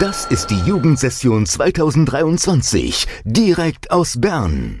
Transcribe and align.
Das 0.00 0.24
ist 0.26 0.46
die 0.46 0.58
Jugendsession 0.60 1.44
2023, 1.44 3.06
direkt 3.24 3.90
aus 3.90 4.18
Bern. 4.18 4.80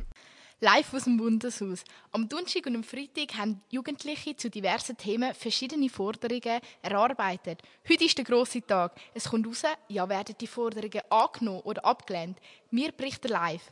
Live 0.60 0.94
aus 0.94 1.04
dem 1.04 1.18
Bundeshaus. 1.18 1.84
Am 2.12 2.30
Donnerstag 2.30 2.64
und 2.66 2.76
am 2.76 2.82
Freitag 2.82 3.36
haben 3.36 3.60
Jugendliche 3.68 4.36
zu 4.36 4.48
diversen 4.48 4.96
Themen 4.96 5.34
verschiedene 5.34 5.90
Forderungen 5.90 6.60
erarbeitet. 6.80 7.60
Heute 7.86 8.04
ist 8.04 8.16
der 8.16 8.24
grosse 8.24 8.62
Tag. 8.62 8.94
Es 9.12 9.28
kommt 9.28 9.46
raus, 9.46 9.64
ja, 9.88 10.08
werden 10.08 10.34
die 10.40 10.46
Forderungen 10.46 11.02
angenommen 11.10 11.60
oder 11.60 11.84
abgelehnt. 11.84 12.38
Wir 12.70 12.92
berichten 12.92 13.28
live. 13.28 13.70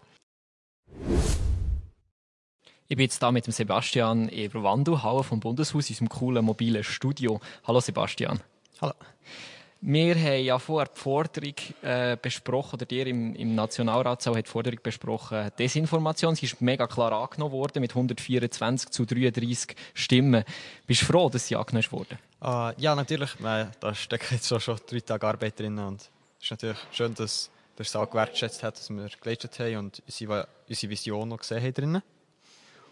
Ich 2.86 2.96
bin 2.96 3.04
jetzt 3.04 3.22
da 3.22 3.32
mit 3.32 3.46
dem 3.46 3.52
Sebastian 3.52 4.28
Eberwandu, 4.28 4.98
vom 5.22 5.40
Bundeshaus, 5.40 5.88
in 5.88 5.94
unserem 5.94 6.08
coolen 6.10 6.44
mobilen 6.44 6.84
Studio. 6.84 7.40
Hallo 7.64 7.80
Sebastian. 7.80 8.40
Hallo. 8.82 8.92
Wir 9.82 10.14
haben 10.14 10.44
ja 10.44 10.58
vorher 10.58 10.90
die 10.94 11.00
Forderung 11.00 11.54
äh, 11.80 12.16
besprochen, 12.20 12.74
oder 12.74 12.84
dir 12.84 13.06
im, 13.06 13.34
im 13.34 13.54
Nationalratssaal 13.54 14.36
hat 14.36 14.46
die 14.46 14.50
Forderung 14.50 14.78
besprochen, 14.82 15.50
Desinformation. 15.58 16.36
Sie 16.36 16.44
ist 16.44 16.60
mega 16.60 16.86
klar 16.86 17.12
angenommen 17.12 17.52
worden 17.52 17.80
mit 17.80 17.92
124 17.92 18.90
zu 18.90 19.06
33 19.06 19.74
Stimmen. 19.94 20.44
Bist 20.86 21.00
du 21.00 21.06
froh, 21.06 21.30
dass 21.30 21.46
sie 21.46 21.56
angenommen 21.56 21.86
wurde? 21.92 22.18
Uh, 22.42 22.72
ja, 22.78 22.94
natürlich. 22.94 23.30
Da 23.80 23.94
stecken 23.94 24.34
jetzt 24.34 24.48
schon, 24.48 24.60
schon 24.60 24.78
drei 24.86 25.00
Tage 25.00 25.26
Arbeit 25.26 25.58
drin 25.58 25.78
und 25.78 26.02
es 26.38 26.44
ist 26.44 26.50
natürlich 26.50 26.78
schön, 26.92 27.14
dass 27.14 27.50
der 27.78 27.86
Saal 27.86 28.06
gewertschätzt 28.06 28.62
hat, 28.62 28.76
dass 28.76 28.90
wir 28.90 29.08
geleistet 29.20 29.58
haben 29.60 29.76
und 29.76 30.02
unsere, 30.04 30.46
unsere 30.68 30.90
Vision 30.90 31.28
noch 31.28 31.38
gesehen 31.38 31.62
haben 31.62 31.72
drinnen. 31.74 32.02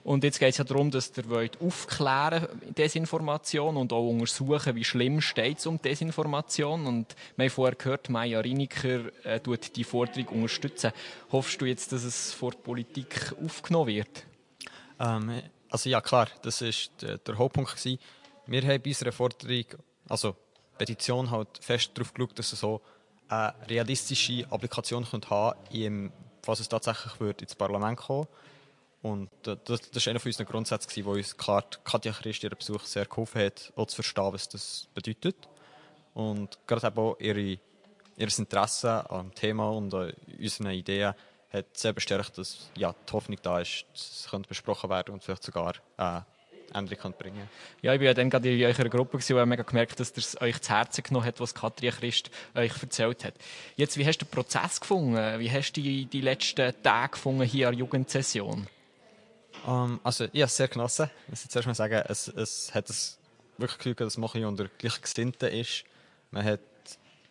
Und 0.08 0.24
jetzt 0.24 0.38
geht 0.38 0.48
es 0.48 0.56
ja 0.56 0.64
darum, 0.64 0.90
dass 0.90 1.12
ihr 1.18 1.28
wollt 1.28 1.60
aufklären 1.60 2.48
Desinformation 2.74 3.76
und 3.76 3.92
auch 3.92 4.08
untersuchen, 4.08 4.74
wie 4.74 4.82
schlimm 4.82 5.20
steht 5.20 5.58
es 5.58 5.66
um 5.66 5.82
Desinformation. 5.82 6.86
Und 6.86 7.14
wir 7.36 7.44
haben 7.44 7.50
vorher 7.50 7.76
gehört, 7.76 8.08
Maja 8.08 8.40
Riniker 8.40 9.12
äh, 9.26 9.38
tut 9.38 9.76
die 9.76 9.84
Forderung 9.84 10.28
unterstützen. 10.28 10.92
Hoffst 11.30 11.60
du 11.60 11.66
jetzt, 11.66 11.92
dass 11.92 12.04
es 12.04 12.32
vor 12.32 12.52
der 12.52 12.58
Politik 12.60 13.34
aufgenommen 13.44 13.88
wird? 13.88 14.24
Ähm, 14.98 15.42
also 15.68 15.90
ja, 15.90 16.00
klar, 16.00 16.28
das 16.40 16.62
war 16.62 16.70
der, 17.02 17.18
der 17.18 17.36
Hauptpunkt. 17.36 17.76
Gewesen. 17.76 17.98
Wir 18.46 18.62
haben 18.62 18.82
bei 18.82 18.88
unserer 18.88 19.12
Forderung, 19.12 19.66
also 20.08 20.36
Petition, 20.78 21.30
halt 21.30 21.48
fest 21.60 21.90
darauf 21.92 22.14
geschaut, 22.14 22.38
dass 22.38 22.54
es 22.54 22.60
so 22.60 22.80
eine 23.28 23.52
realistische 23.68 24.46
Applikation 24.50 25.04
haben 25.12 25.20
könnte, 25.20 26.12
falls 26.40 26.60
es 26.60 26.68
tatsächlich 26.70 27.42
ins 27.42 27.54
Parlament 27.54 27.98
kommen 27.98 28.26
und 29.02 29.30
das, 29.42 29.58
das 29.64 30.06
war 30.06 30.10
einer 30.10 30.20
von 30.20 30.28
unseren 30.28 30.46
Grundsätzen, 30.46 31.04
wo 31.04 31.12
uns 31.12 31.36
Katja 31.36 32.12
Christ 32.12 32.42
ihren 32.42 32.58
Besuch 32.58 32.84
sehr 32.84 33.06
geholfen 33.06 33.42
hat, 33.42 33.72
auch 33.76 33.86
zu 33.86 33.96
verstehen, 33.96 34.32
was 34.32 34.48
das 34.48 34.88
bedeutet. 34.92 35.36
Und 36.14 36.58
gerade 36.66 36.96
auch 36.96 37.16
ihre, 37.20 37.40
ihr 37.40 37.58
Interesse 38.16 39.08
am 39.08 39.32
Thema 39.34 39.70
und 39.70 39.94
an 39.94 40.12
unseren 40.40 40.70
Ideen 40.72 41.14
hat 41.50 41.76
sehr 41.76 41.92
bestärkt, 41.92 42.38
dass 42.38 42.70
ja, 42.76 42.94
die 43.08 43.12
Hoffnung 43.12 43.38
da 43.42 43.60
ist, 43.60 43.86
dass 43.92 44.26
es 44.32 44.46
besprochen 44.46 44.90
werden 44.90 45.14
und 45.14 45.22
vielleicht 45.22 45.44
sogar 45.44 45.74
äh, 45.96 46.20
Änderung 46.74 47.14
bringen 47.18 47.48
Ja, 47.80 47.94
ich 47.94 48.00
war 48.00 48.06
ja 48.06 48.14
dann 48.14 48.28
gerade 48.28 48.52
in 48.52 48.62
eurer 48.62 48.88
Gruppe 48.88 49.16
und 49.16 49.30
habe 49.30 49.46
mega 49.46 49.62
gemerkt, 49.62 49.98
dass 50.00 50.12
es 50.16 50.38
euch 50.40 50.60
zu 50.60 50.70
Herzen 50.70 51.02
genommen 51.02 51.24
hat, 51.24 51.40
was 51.40 51.54
Katrin 51.54 51.92
Christ 51.92 52.30
euch 52.54 52.72
erzählt 52.82 53.24
hat. 53.24 53.34
Jetzt, 53.76 53.96
wie 53.96 54.06
hast 54.06 54.18
du 54.18 54.26
den 54.26 54.30
Prozess 54.30 54.80
gefunden? 54.80 55.38
Wie 55.38 55.50
hast 55.50 55.72
du 55.72 55.80
die, 55.80 56.04
die 56.04 56.20
letzten 56.20 56.74
Tage 56.82 57.12
gefunden 57.12 57.44
hier 57.44 57.68
an 57.68 57.74
der 57.74 57.80
Jugendsession? 57.80 58.66
Um, 59.66 59.92
ähm, 59.92 60.00
also, 60.02 60.24
ich 60.24 60.30
habe 60.30 60.44
es 60.44 60.56
sehr 60.56 60.68
genossen. 60.68 61.10
Ich 61.24 61.30
muss 61.30 61.44
jetzt 61.44 61.56
erst 61.56 61.66
mal 61.66 61.74
sagen, 61.74 62.02
es, 62.08 62.28
es 62.28 62.74
hat 62.74 62.88
es 62.90 63.18
wirklich 63.56 63.78
Gefühl, 63.78 63.94
dass 63.94 64.16
man 64.16 64.44
unter 64.44 64.68
Gleichgesinnten 64.78 65.48
ist. 65.48 65.84
Man 66.30 66.44
hat 66.44 66.60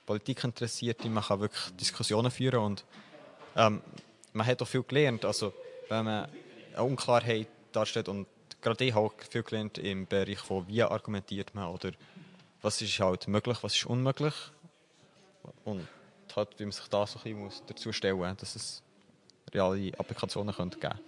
Politik 0.06 0.44
interessiert, 0.44 1.04
man 1.06 1.24
kann 1.24 1.40
wirklich 1.40 1.76
Diskussionen 1.76 2.32
führen 2.32 2.60
und 2.60 2.86
ähm, 3.56 3.82
man 4.34 4.48
hat 4.48 4.62
auch 4.62 4.68
viel 4.68 4.84
gelernt. 4.84 5.26
Also, 5.26 5.54
wenn 5.90 6.06
man 6.06 6.30
eine 6.74 6.84
Unklarheit 6.84 7.48
darstellt 7.72 8.10
und 8.10 8.28
gerade 8.62 8.86
ich 8.86 8.94
habe 8.94 9.12
viel 9.30 9.44
gelernt 9.44 9.78
im 9.78 10.08
Bereich 10.08 10.40
von 10.40 10.68
wie 10.68 10.84
argumentiert 10.84 11.54
man 11.56 11.68
oder 11.68 11.92
was 12.62 12.82
ist 12.82 13.00
halt 13.00 13.28
möglich, 13.28 13.58
was 13.62 13.76
ist 13.76 13.86
unmöglich 13.86 14.34
und 15.64 15.88
halt, 16.36 16.50
wie 16.58 16.64
man 16.64 16.72
sich 16.72 16.88
da 16.88 17.06
so 17.06 17.20
ein 17.24 17.44
bisschen 17.44 17.68
dazu 17.68 17.92
stellen 17.92 18.18
muss, 18.18 18.38
dass 18.38 18.56
es 18.56 18.84
reale 19.54 19.92
Applikationen 19.98 20.54
geben 20.56 20.70
könnte. 20.72 21.00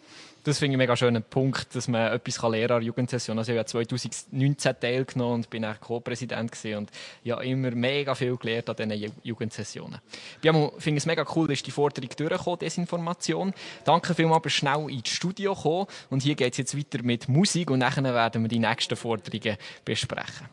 Das 0.44 0.58
finde 0.58 0.72
ich 0.72 0.76
einen 0.76 0.78
mega 0.80 0.96
schönen 0.96 1.22
Punkt, 1.22 1.76
dass 1.76 1.90
man 1.90 2.14
etwas 2.14 2.42
lernen 2.42 2.52
kann 2.52 2.62
an 2.62 2.80
der 2.80 2.88
Jugendsession. 2.88 3.38
Also 3.38 3.52
ich 3.52 3.58
habe 3.58 3.68
2019 3.68 4.80
teilgenommen 4.80 5.34
und 5.34 5.50
bin 5.50 5.66
Co-Präsident 5.82 6.66
und 6.78 6.90
ja 7.24 7.42
immer 7.42 7.72
mega 7.72 8.16
viel 8.16 8.38
gelernt 8.38 8.70
an 8.70 8.90
diesen 8.90 9.14
Jugendsessionen. 9.22 10.00
Ich 10.42 10.50
finde 10.50 10.98
es 10.98 11.06
mega 11.06 11.26
cool, 11.36 11.50
dass 11.50 11.62
die 11.62 11.72
Forderung 11.72 12.10
durchgekommen, 12.16 12.60
Desinformation. 12.60 13.54
Danke 13.84 14.16
vielmals, 14.16 14.44
dass 14.44 14.54
schnell 14.54 14.90
ins 14.90 15.10
Studio 15.10 15.54
gekommen 15.54 15.88
und 16.10 16.24
hier 16.24 16.36
geht 16.36 16.54
es 16.54 16.58
jetzt 16.58 16.78
weiter 16.78 17.04
mit 17.04 17.28
Musik 17.28 17.70
und 17.70 17.80
nachher 17.80 18.04
werden 18.04 18.42
wir 18.42 18.50
die 18.50 18.60
nächsten 18.60 18.96
Forderungen 18.96 19.58
besprechen. 19.84 20.48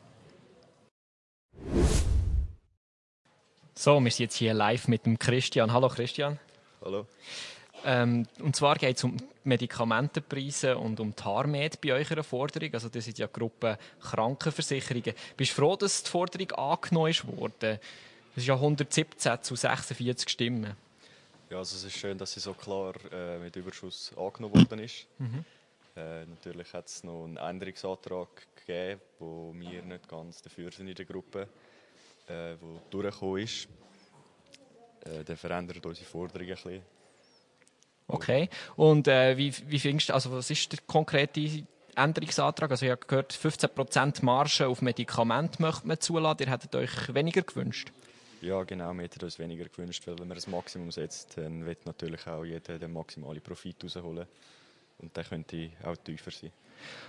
So, 3.74 4.00
wir 4.00 4.10
sind 4.10 4.24
jetzt 4.24 4.36
hier 4.36 4.53
live 4.53 4.88
mit 4.88 5.06
dem 5.06 5.18
Christian. 5.18 5.72
Hallo 5.72 5.88
Christian. 5.88 6.41
Hallo. 6.82 7.06
Ähm, 7.84 8.26
und 8.41 8.56
zwar 8.56 8.76
geht 8.76 8.97
es 8.97 9.04
um 9.04 9.16
Medikamentenpreise 9.44 10.76
und 10.76 10.98
um 10.98 11.14
Tarmed 11.14 11.81
bei 11.81 11.92
eurer 11.92 12.25
Forderung. 12.25 12.75
Also 12.75 12.88
das 12.88 13.04
sind 13.04 13.19
ja 13.19 13.26
Gruppen 13.26 13.76
Krankenversicherungen. 14.00 15.14
Bist 15.37 15.53
du 15.53 15.54
froh, 15.54 15.76
dass 15.76 16.03
die 16.03 16.10
Forderung 16.10 16.50
angenommen 16.53 17.10
ist 17.10 17.26
worden? 17.26 17.78
Das 18.34 18.42
ist 18.42 18.47
ja 18.47 18.54
117 18.54 19.42
zu 19.42 19.54
46 19.54 20.28
Stimmen. 20.28 20.76
Ja, 21.48 21.59
also 21.59 21.76
es 21.76 21.84
ist 21.84 21.97
schön, 21.97 22.19
dass 22.19 22.32
sie 22.32 22.41
so 22.41 22.54
klar 22.54 22.94
äh, 23.12 23.38
mit 23.38 23.54
Überschuss 23.54 24.12
angenommen 24.16 24.54
worden 24.54 24.81
ist. 24.81 25.06
Mhm. 25.19 25.44
Äh, 25.97 26.26
natürlich 26.26 26.72
hat 26.72 26.88
es 26.88 27.04
noch 27.04 27.25
einen 27.25 27.36
Änderungsantrag 27.36 28.28
gegeben, 28.56 29.00
wo 29.19 29.54
wir 29.56 29.81
nicht 29.82 30.09
ganz 30.09 30.42
dafür 30.42 30.72
sind 30.72 30.88
in 30.88 30.94
der 30.94 31.04
Gruppe, 31.04 31.48
äh, 32.26 32.56
wo 32.60 32.81
durchgekommen 32.91 33.42
ist. 33.42 33.69
Äh, 35.04 35.25
der 35.25 35.36
verändert 35.36 35.86
unsere 35.86 36.06
Forderung 36.06 36.48
ein 36.48 36.54
bisschen. 36.54 36.82
Okay. 38.08 38.48
Und 38.76 39.08
äh, 39.08 39.36
wie, 39.36 39.52
wie 39.66 39.78
findest 39.78 40.10
du, 40.10 40.14
also 40.14 40.32
was 40.32 40.50
ist 40.50 40.72
der 40.72 40.78
konkrete 40.86 41.64
Änderungsantrag? 41.96 42.70
Also 42.70 42.86
ich 42.86 42.92
habe 42.92 43.06
gehört, 43.06 43.32
15% 43.32 44.24
Marge 44.24 44.66
auf 44.66 44.80
Medikamente 44.82 45.60
möchte 45.60 45.86
man 45.86 46.00
zulassen. 46.00 46.42
Ihr 46.42 46.50
hättet 46.50 46.74
euch 46.74 47.14
weniger 47.14 47.42
gewünscht? 47.42 47.90
Ja, 48.42 48.62
genau. 48.62 48.92
Wir 48.94 49.04
hätten 49.04 49.24
uns 49.24 49.38
weniger 49.38 49.64
gewünscht, 49.64 50.06
weil 50.06 50.18
wenn 50.18 50.28
man 50.28 50.36
das 50.36 50.46
Maximum 50.46 50.92
setzt, 50.92 51.36
dann 51.36 51.64
wird 51.66 51.84
natürlich 51.86 52.26
auch 52.26 52.44
jeder 52.44 52.78
den 52.78 52.92
maximalen 52.92 53.42
Profit 53.42 53.82
rausholen. 53.82 54.26
Und 54.98 55.16
der 55.16 55.24
könnte 55.24 55.70
auch 55.84 55.96
tiefer 55.96 56.30
sein. 56.30 56.52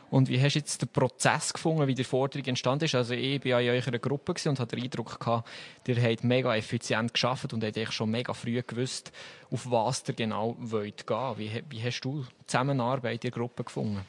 Und 0.10 0.30
wie 0.30 0.42
hast 0.42 0.54
du 0.54 0.60
jetzt 0.60 0.82
den 0.82 0.90
Prozess 0.90 1.52
gefunden, 1.52 1.86
wie 1.86 1.94
die 1.94 2.04
Forderung 2.04 2.46
entstanden 2.46 2.86
ist? 2.86 2.96
Also 2.96 3.14
ich 3.14 3.44
war 3.44 3.60
ja 3.60 3.74
in 3.74 3.82
eurer 3.82 4.00
Gruppe 4.00 4.34
und 4.46 4.60
hatte 4.60 4.76
den 4.76 4.86
Eindruck 4.86 5.20
gehabt, 5.20 5.50
ihr 5.86 6.02
habt 6.02 6.24
mega 6.24 6.56
effizient 6.56 7.14
geschafft 7.14 7.52
und 7.54 7.64
habt 7.64 7.94
schon 7.94 8.10
mega 8.10 8.34
früh 8.34 8.62
gewusst, 8.62 9.12
auf 9.52 9.70
was 9.70 10.04
ihr 10.08 10.14
genau 10.14 10.56
wollt 10.60 11.06
gehen. 11.06 11.34
Wie, 11.38 11.64
wie 11.70 11.84
hast 11.84 12.02
du 12.02 12.24
die 12.24 12.46
Zusammenarbeit 12.46 13.26
in 13.26 13.32
der 13.32 13.40
Gruppe 13.40 13.66
gefunden? 13.66 14.02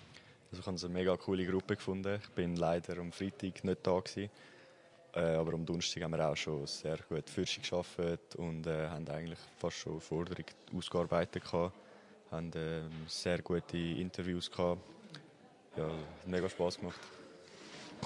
Also 0.50 0.60
ich 0.60 0.66
habe 0.66 0.78
eine 0.78 0.88
mega 0.94 1.16
coole 1.16 1.44
Gruppe 1.44 1.74
gefunden. 1.74 2.20
Ich 2.22 2.30
bin 2.30 2.56
leider 2.56 2.98
am 2.98 3.10
Freitag 3.10 3.64
nicht 3.64 3.86
da 3.86 3.98
gewesen. 3.98 4.30
Äh, 5.14 5.20
aber 5.20 5.54
am 5.54 5.66
Donnerstag 5.66 6.04
haben 6.04 6.12
wir 6.12 6.28
auch 6.28 6.36
schon 6.36 6.66
sehr 6.66 6.98
gut 7.08 7.28
Forschung 7.28 7.62
geschafft 7.62 8.36
und 8.36 8.66
äh, 8.66 8.88
haben 8.88 9.08
eigentlich 9.08 9.38
fast 9.56 9.78
schon 9.78 10.00
Forderung 10.00 10.44
ausgearbeitet 10.76 11.42
gehabt. 11.42 11.74
haben 12.30 12.52
äh, 12.52 12.82
sehr 13.08 13.42
gute 13.42 13.76
Interviews 13.76 14.50
gehabt 14.50 14.80
ja, 15.78 15.88
mega 16.26 16.48
Spaß 16.48 16.78
gemacht. 16.78 16.98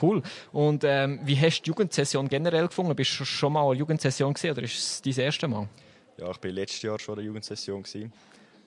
Cool. 0.00 0.22
Und 0.53 0.84
ähm, 0.84 1.21
wie 1.25 1.38
hast 1.38 1.60
du 1.60 1.65
die 1.65 1.69
Jugendsession 1.71 2.28
generell 2.28 2.66
gefunden? 2.66 2.94
Bist 2.94 3.19
du 3.19 3.25
schon 3.25 3.53
mal 3.53 3.66
eine 3.66 3.78
Jugendsession 3.78 4.32
gesehen 4.32 4.52
oder 4.52 4.62
ist 4.62 4.79
es 4.79 5.02
dein 5.02 5.25
erstes 5.25 5.49
Mal? 5.49 5.69
Ja, 6.17 6.31
ich 6.31 6.43
war 6.43 6.50
letztes 6.50 6.82
Jahr 6.82 6.99
schon 6.99 7.19
eine 7.19 7.26
Jugendsession 7.26 7.82
gewesen. 7.82 8.12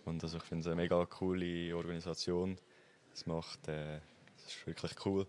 und 0.05 0.23
also 0.23 0.37
ich 0.37 0.43
finde 0.43 0.61
es 0.61 0.67
eine 0.67 0.75
mega 0.75 1.05
coole 1.05 1.75
Organisation. 1.75 2.57
Es 3.13 3.25
macht, 3.25 3.67
äh, 3.67 3.97
es 4.37 4.55
ist 4.55 4.67
wirklich 4.67 4.91
cool, 5.05 5.25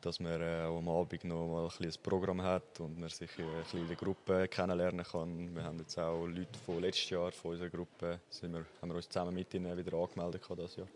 dass 0.00 0.20
man 0.20 0.40
äh, 0.40 0.62
am 0.62 0.88
Abend 0.88 1.24
noch 1.24 1.46
mal 1.46 1.68
ein, 1.68 1.86
ein 1.86 1.92
Programm 2.02 2.42
hat 2.42 2.80
und 2.80 2.98
man 2.98 3.08
sich 3.08 3.30
in 3.38 3.46
eine 3.46 3.62
kleine 3.62 3.96
Gruppe 3.96 4.48
kennenlernen 4.48 5.04
kann. 5.04 5.54
Wir 5.54 5.62
haben 5.62 5.78
jetzt 5.78 5.98
auch 5.98 6.26
Leute 6.26 6.58
von 6.66 6.80
letztes 6.80 7.10
Jahr 7.10 7.32
von 7.32 7.52
unserer 7.52 7.70
Gruppe, 7.70 8.20
sind 8.28 8.52
wir, 8.52 8.64
haben 8.82 8.90
wir 8.90 8.96
uns 8.96 9.08
zusammen 9.08 9.34
mit 9.34 9.54
ihnen 9.54 9.76
wieder 9.76 9.96
angemeldet 9.96 10.42
das 10.56 10.76
Jahr. 10.76 10.88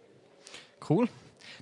Cool. 0.89 1.09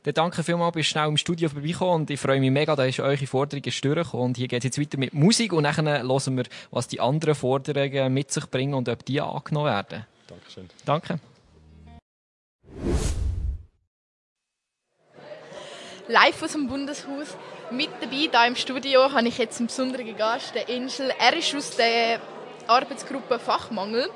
Dann 0.05 0.15
danke 0.15 0.45
vielmals, 0.45 0.75
bist 0.75 0.91
schnell 0.91 1.09
im 1.09 1.17
Studio 1.17 1.49
vorbeigekommen 1.49 2.03
und 2.03 2.11
ich 2.11 2.21
freue 2.21 2.39
mich 2.39 2.53
mega, 2.53 2.77
dass 2.77 3.01
eure 3.01 3.27
Forderung 3.27 3.65
ist 3.65 3.85
durchgekommen. 3.85 4.27
Und 4.27 4.37
hier 4.37 4.47
geht 4.47 4.61
es 4.61 4.65
jetzt 4.65 4.81
weiter 4.81 4.99
mit 4.99 5.13
Musik 5.13 5.53
und 5.53 5.65
dann 5.65 5.77
hören 5.77 6.37
wir, 6.37 6.45
was 6.71 6.87
die 6.87 7.01
anderen 7.01 7.35
Forderungen 7.35 8.15
mit 8.15 8.31
sich 8.31 8.47
bringen 8.47 8.75
und 8.75 8.89
ob 8.89 9.05
die 9.05 9.21
angenommen 9.21 9.67
werden. 9.67 10.07
Dankeschön. 10.29 10.71
Danke. 10.85 11.19
Live 16.09 16.41
aus 16.41 16.53
dem 16.53 16.69
Bundeshaus. 16.69 17.37
Mit 17.73 17.91
dabei 18.01 18.17
hier 18.17 18.47
im 18.47 18.55
Studio 18.55 19.11
habe 19.11 19.27
ich 19.27 19.39
jetzt 19.39 19.59
einen 19.59 19.67
besonderen 19.67 20.17
Gast, 20.17 20.55
den 20.55 20.83
Angel. 20.83 21.13
Er 21.19 21.37
ist 21.37 21.53
aus 21.53 21.77
der 21.77 22.21
Arbeitsgruppe 22.69 23.41
Fachmangel. 23.41 24.09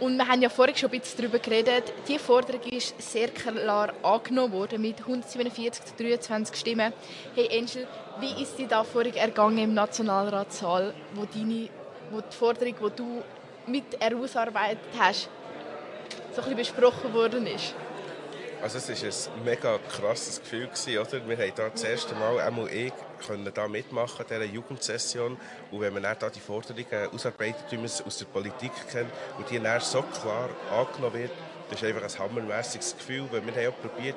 Und 0.00 0.16
wir 0.16 0.28
haben 0.28 0.40
ja 0.40 0.48
vorhin 0.48 0.76
schon 0.76 0.90
ein 0.92 1.00
bisschen 1.00 1.18
darüber 1.18 1.38
geredet. 1.40 1.92
Die 2.06 2.18
Forderung 2.18 2.62
ist 2.62 2.94
sehr 3.00 3.28
klar 3.28 3.92
angenommen 4.02 4.52
worden 4.52 4.80
mit 4.80 5.00
147 5.00 5.84
zu 5.84 5.94
23 5.96 6.54
Stimmen. 6.54 6.92
Hey 7.34 7.48
Angel, 7.58 7.86
wie 8.20 8.42
ist 8.42 8.56
dir 8.58 8.68
da 8.68 8.84
vorhin 8.84 9.16
ergangen 9.16 9.58
im 9.58 9.74
Nationalratssaal, 9.74 10.94
wo, 11.14 11.24
deine, 11.24 11.68
wo 12.10 12.20
die 12.20 12.36
Forderung, 12.36 12.74
die 12.80 12.96
du 12.96 13.22
mit 13.66 14.00
herausarbeitet 14.00 14.78
hast, 14.96 15.28
so 16.34 16.42
ein 16.42 16.56
besprochen 16.56 17.12
worden 17.12 17.46
ist? 17.48 17.74
Also 18.62 18.78
es 18.78 18.88
war 18.88 19.34
ein 19.34 19.44
mega 19.44 19.78
krasses 19.78 20.40
Gefühl, 20.40 20.68
oder? 20.68 21.28
Wir 21.28 21.38
haben 21.38 21.52
da 21.56 21.68
das 21.68 21.82
erste 21.82 22.14
Mal, 22.14 22.40
einmal 22.40 22.68
ich, 22.68 22.92
können 23.26 23.50
da 23.52 23.68
mitmachen 23.68 24.24
dieser 24.28 24.44
Jugendsession. 24.44 25.36
Und 25.70 25.80
wenn 25.80 25.92
man 25.92 26.02
dann 26.02 26.16
da 26.18 26.30
die 26.30 26.40
Forderungen 26.40 27.08
ausarbeitet, 27.12 27.64
wie 27.70 27.76
man 27.76 27.86
es 27.86 28.02
aus 28.02 28.18
der 28.18 28.26
Politik 28.26 28.72
kennt, 28.90 29.10
und 29.36 29.50
die 29.50 29.58
dann 29.58 29.80
so 29.80 30.02
klar 30.02 30.48
angenommen 30.70 31.14
wird, 31.14 31.32
das 31.70 31.82
ist 31.82 31.88
einfach 31.88 32.02
ein 32.02 32.18
hammermäßiges 32.30 32.96
Gefühl, 32.96 33.28
weil 33.30 33.44
wir 33.44 33.54
haben 33.54 33.74
auch 33.74 33.80
probiert, 33.80 34.16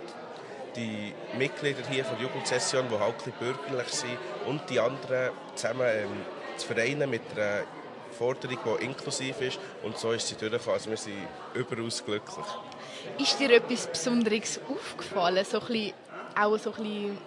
die 0.75 1.13
Mitglieder 1.37 1.85
hier 1.89 2.05
von 2.05 2.17
der 2.17 2.27
Jugendsession, 2.27 2.85
die 2.89 2.97
halt 2.97 3.15
ein 3.25 3.33
bürgerlich 3.33 3.89
sind, 3.89 4.17
und 4.47 4.69
die 4.69 4.79
anderen 4.79 5.31
zusammen 5.55 5.87
ähm, 5.87 6.25
zu 6.55 6.67
vereinen 6.67 7.09
mit 7.09 7.21
einer 7.35 7.63
Forderung, 8.11 8.57
die 8.79 8.85
inklusiv 8.85 9.41
ist. 9.41 9.59
Und 9.83 9.97
so 9.97 10.11
ist 10.11 10.27
sie 10.27 10.35
durchgekommen. 10.35 10.73
Also 10.73 10.89
wir 10.89 10.97
sind 10.97 11.27
überaus 11.53 12.03
glücklich. 12.05 12.45
Ist 13.17 13.39
dir 13.39 13.51
etwas 13.51 13.87
Besonderes 13.87 14.59
aufgefallen? 14.69 15.43
So 15.43 15.59
ein 15.59 15.67
bisschen, 15.67 15.93
auch 16.39 16.57
so 16.57 16.71
ein 16.73 16.83
bisschen 16.83 17.17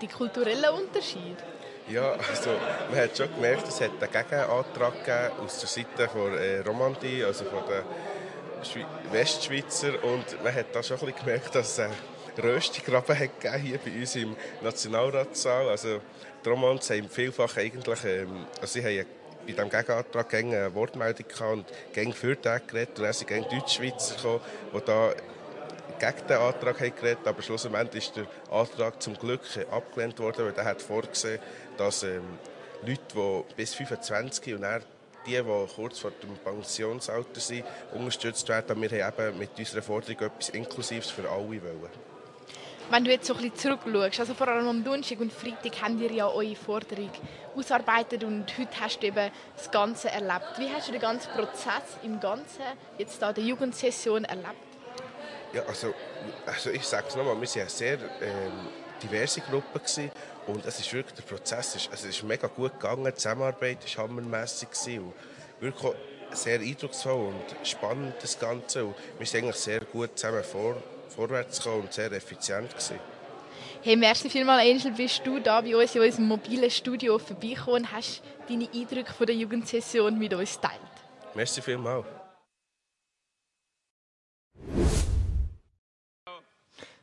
die 0.00 0.08
kulturellen 0.08 0.70
Unterschiede? 0.74 1.42
Ja, 1.88 2.12
also 2.12 2.50
man 2.90 3.00
hat 3.00 3.16
schon 3.16 3.34
gemerkt, 3.34 3.66
es 3.66 3.80
hat 3.80 3.90
einen 3.90 4.12
Gegenantrag 4.12 5.04
gegeben 5.04 5.44
aus 5.44 5.60
der 5.60 5.68
Seite 5.68 6.08
von 6.08 6.36
äh, 6.36 6.58
Romandie, 6.58 7.24
also 7.24 7.44
von 7.44 7.60
den 7.66 7.82
Schwe 8.64 8.84
Westschweizer 9.10 10.04
und 10.04 10.44
man 10.44 10.54
hat 10.54 10.66
da 10.74 10.82
schon 10.82 10.98
ein 10.98 11.06
bisschen 11.06 11.24
gemerkt, 11.24 11.54
dass 11.54 11.72
es 11.72 11.78
einen 11.78 11.94
Röstigraben 12.42 13.18
hat 13.18 13.40
gegeben 13.40 13.62
hier 13.62 13.78
bei 13.78 14.00
uns 14.00 14.16
im 14.16 14.36
Nationalratssaal. 14.60 15.68
Also 15.68 16.00
die 16.44 16.48
Romands 16.48 16.90
haben 16.90 17.08
vielfach 17.08 17.56
eigentlich, 17.56 18.04
ähm, 18.04 18.46
also 18.60 18.80
sie 18.80 18.84
haben 18.84 19.06
bei 19.46 19.52
diesem 19.52 19.70
Gegenantrag 19.70 20.34
eine 20.34 20.74
Wortmeldung 20.74 21.26
gehabt 21.26 21.52
und 21.52 21.66
gegen 21.94 22.12
für 22.12 22.36
den 22.36 22.60
geredet 22.66 22.98
und 22.98 23.04
dann 23.04 23.12
sind 23.14 23.28
gegen 23.28 23.48
Deutschschweizer 23.48 24.16
gekommen, 24.16 24.40
die 24.74 24.80
da 24.84 25.12
gegen 25.98 26.26
den 26.28 26.38
Antrag 26.38 26.78
geredet 26.78 27.26
aber 27.26 27.42
schlussendlich 27.42 28.08
ist 28.08 28.16
der 28.16 28.26
Antrag 28.50 29.02
zum 29.02 29.14
Glück 29.14 29.42
abgelehnt 29.70 30.18
worden, 30.18 30.46
weil 30.46 30.52
der 30.52 30.64
hat 30.64 30.82
vorgesehen, 30.82 31.40
dass 31.76 32.02
ähm, 32.02 32.38
Leute, 32.82 33.00
die 33.14 33.54
bis 33.56 33.74
25 33.74 34.54
und 34.54 34.62
dann 34.62 34.82
die, 35.26 35.32
die 35.32 35.66
kurz 35.74 35.98
vor 35.98 36.12
dem 36.22 36.36
Pensionsalter 36.36 37.40
sind, 37.40 37.64
unterstützt 37.92 38.48
werden. 38.48 38.80
Wir 38.80 39.04
haben 39.04 39.14
eben 39.18 39.38
mit 39.38 39.50
unserer 39.58 39.82
Forderung 39.82 40.20
etwas 40.20 40.48
Inklusives 40.50 41.10
für 41.10 41.28
alle 41.28 41.62
wollen. 41.62 41.90
Wenn 42.90 43.04
du 43.04 43.10
jetzt 43.10 43.26
so 43.26 43.34
ein 43.34 43.50
bisschen 43.50 43.78
zurückschaust, 43.82 44.20
also 44.20 44.32
vor 44.32 44.48
allem 44.48 44.66
am 44.66 44.82
Donnerstag 44.82 45.20
und 45.20 45.30
Freitag 45.30 45.82
habt 45.82 46.00
ihr 46.00 46.10
ja 46.10 46.26
eure 46.26 46.56
Forderung 46.56 47.10
ausarbeitet 47.54 48.24
und 48.24 48.46
heute 48.56 48.80
hast 48.80 49.02
du 49.02 49.08
eben 49.08 49.30
das 49.56 49.70
Ganze 49.70 50.08
erlebt. 50.08 50.58
Wie 50.58 50.70
hast 50.70 50.88
du 50.88 50.92
den 50.92 51.00
ganzen 51.02 51.30
Prozess 51.32 51.98
im 52.02 52.18
Ganzen 52.18 52.62
jetzt 52.96 53.20
da 53.20 53.34
der 53.34 53.44
Jugendsession 53.44 54.24
erlebt? 54.24 54.67
Ja, 55.52 55.62
also, 55.66 55.94
also 56.46 56.70
ich 56.70 56.84
sage 56.84 57.06
es 57.08 57.16
nochmal, 57.16 57.40
wir 57.40 57.48
waren 57.48 57.60
eine 57.60 57.70
sehr 57.70 57.98
ähm, 58.20 58.68
diverse 59.02 59.40
Gruppe 59.40 59.78
gewesen, 59.78 60.10
und 60.48 60.64
es 60.64 60.80
ist 60.80 60.92
wirklich, 60.94 61.14
der 61.14 61.22
Prozess 61.22 61.76
ist, 61.76 61.90
also 61.90 62.08
es 62.08 62.16
ist 62.16 62.22
mega 62.22 62.46
gut 62.48 62.72
gegangen, 62.80 63.04
die 63.04 63.14
Zusammenarbeit 63.14 63.78
war 63.96 64.04
hammermässig 64.04 64.68
und 64.98 65.12
wirklich 65.60 65.92
sehr 66.32 66.58
eindrucksvoll 66.58 67.28
und 67.28 67.66
spannend 67.66 68.14
das 68.20 68.38
Ganze 68.38 68.86
und 68.86 68.94
wir 69.18 69.26
sind 69.26 69.44
eigentlich 69.44 69.56
sehr 69.56 69.80
gut 69.80 70.18
zusammen 70.18 70.42
vor, 70.42 70.76
vorwärts 71.14 71.58
gekommen 71.58 71.82
und 71.82 71.92
sehr 71.92 72.10
effizient 72.12 72.70
gewesen. 72.70 72.98
Hey, 73.82 73.96
merci 73.96 74.30
vielmals, 74.30 74.62
Angel, 74.62 74.96
bist 74.96 75.20
du 75.24 75.38
da 75.38 75.60
bei 75.60 75.76
uns 75.76 75.94
in 75.94 76.00
unserem 76.00 76.26
mobilen 76.26 76.70
Studio 76.70 77.18
vorbeigekommen 77.18 77.82
und 77.82 77.92
hast 77.92 78.22
deine 78.48 78.68
Eindrücke 78.74 79.12
von 79.12 79.26
der 79.26 79.36
Jugendsession 79.36 80.18
mit 80.18 80.32
uns 80.32 80.54
geteilt. 80.54 80.80
Merci 81.34 81.60
vielmals. 81.60 82.06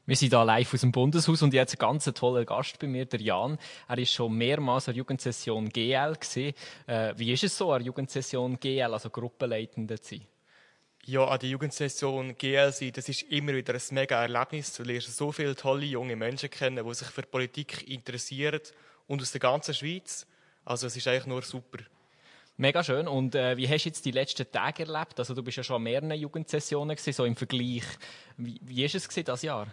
Wir 0.07 0.15
sind 0.15 0.29
hier 0.29 0.45
live 0.45 0.71
aus 0.71 0.81
dem 0.81 0.91
Bundeshaus 0.91 1.41
und 1.41 1.51
jetzt 1.51 1.73
ein 1.73 1.79
ganz 1.79 2.05
toller 2.05 2.45
Gast 2.45 2.77
bei 2.77 2.85
mir, 2.85 3.05
der 3.05 3.19
Jan. 3.19 3.57
Er 3.87 3.97
ist 3.97 4.11
schon 4.11 4.33
mehrmals 4.33 4.87
an 4.87 4.93
der 4.93 4.99
Jugendsession 4.99 5.67
GL 5.67 6.15
gesehen. 6.19 6.53
Äh, 6.85 7.15
wie 7.17 7.33
ist 7.33 7.43
es 7.43 7.57
so, 7.57 7.71
an 7.71 7.79
der 7.79 7.87
Jugendsession 7.87 8.59
GL, 8.59 8.93
also 8.93 9.09
Gruppenleitende 9.09 9.99
zu 9.99 10.17
sein? 10.17 10.27
Ja, 11.05 11.25
an 11.25 11.39
der 11.39 11.49
Jugendsession 11.49 12.37
GL 12.37 12.71
sein, 12.71 12.91
das 12.93 13.09
ist 13.09 13.23
immer 13.23 13.55
wieder 13.55 13.73
ein 13.73 13.81
mega 13.89 14.21
Erlebnis. 14.21 14.73
Du 14.73 14.83
lernst 14.83 15.17
so 15.17 15.31
viele 15.31 15.55
tolle 15.55 15.85
junge 15.87 16.15
Menschen 16.15 16.51
kennen, 16.51 16.85
die 16.85 16.93
sich 16.93 17.07
für 17.07 17.23
Politik 17.23 17.89
interessieren 17.89 18.61
und 19.07 19.23
aus 19.23 19.31
der 19.31 19.41
ganzen 19.41 19.73
Schweiz. 19.73 20.27
Also 20.65 20.85
es 20.85 20.95
ist 20.95 21.07
eigentlich 21.07 21.25
nur 21.25 21.41
super. 21.41 21.79
Mega 22.57 22.83
schön. 22.83 23.07
Und 23.07 23.33
äh, 23.33 23.57
wie 23.57 23.67
hast 23.67 23.85
du 23.85 23.89
jetzt 23.89 24.05
die 24.05 24.11
letzten 24.11 24.49
Tage 24.51 24.83
erlebt? 24.83 25.17
Also 25.17 25.33
du 25.33 25.41
bist 25.41 25.57
ja 25.57 25.63
schon 25.63 25.77
an 25.77 25.83
mehreren 25.83 26.11
Jugendsessionen 26.11 26.95
gewesen, 26.95 27.13
so 27.13 27.25
im 27.25 27.35
Vergleich. 27.35 27.83
Wie, 28.37 28.59
wie 28.61 28.85
ist 28.85 28.93
es 28.93 29.07
dieses 29.07 29.41
Jahr? 29.41 29.67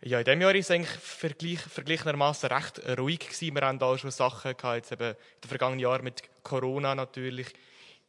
Ja, 0.00 0.20
in 0.20 0.24
diesem 0.24 0.40
Jahr 0.40 0.52
war 0.52 0.60
es 0.60 0.70
eigentlich 0.70 0.90
vergleich, 0.90 1.60
vergleichermaßen 1.60 2.48
recht 2.50 2.98
ruhig. 2.98 3.18
Gewesen. 3.18 3.54
Wir 3.54 3.62
haben 3.62 3.82
auch 3.82 3.96
schon 3.98 4.12
Sachen 4.12 4.56
gehabt, 4.56 4.76
jetzt 4.76 4.92
eben 4.92 5.10
in 5.10 5.16
den 5.42 5.48
vergangenen 5.48 5.80
Jahren 5.80 6.04
mit 6.04 6.22
Corona 6.44 6.94
natürlich. 6.94 7.48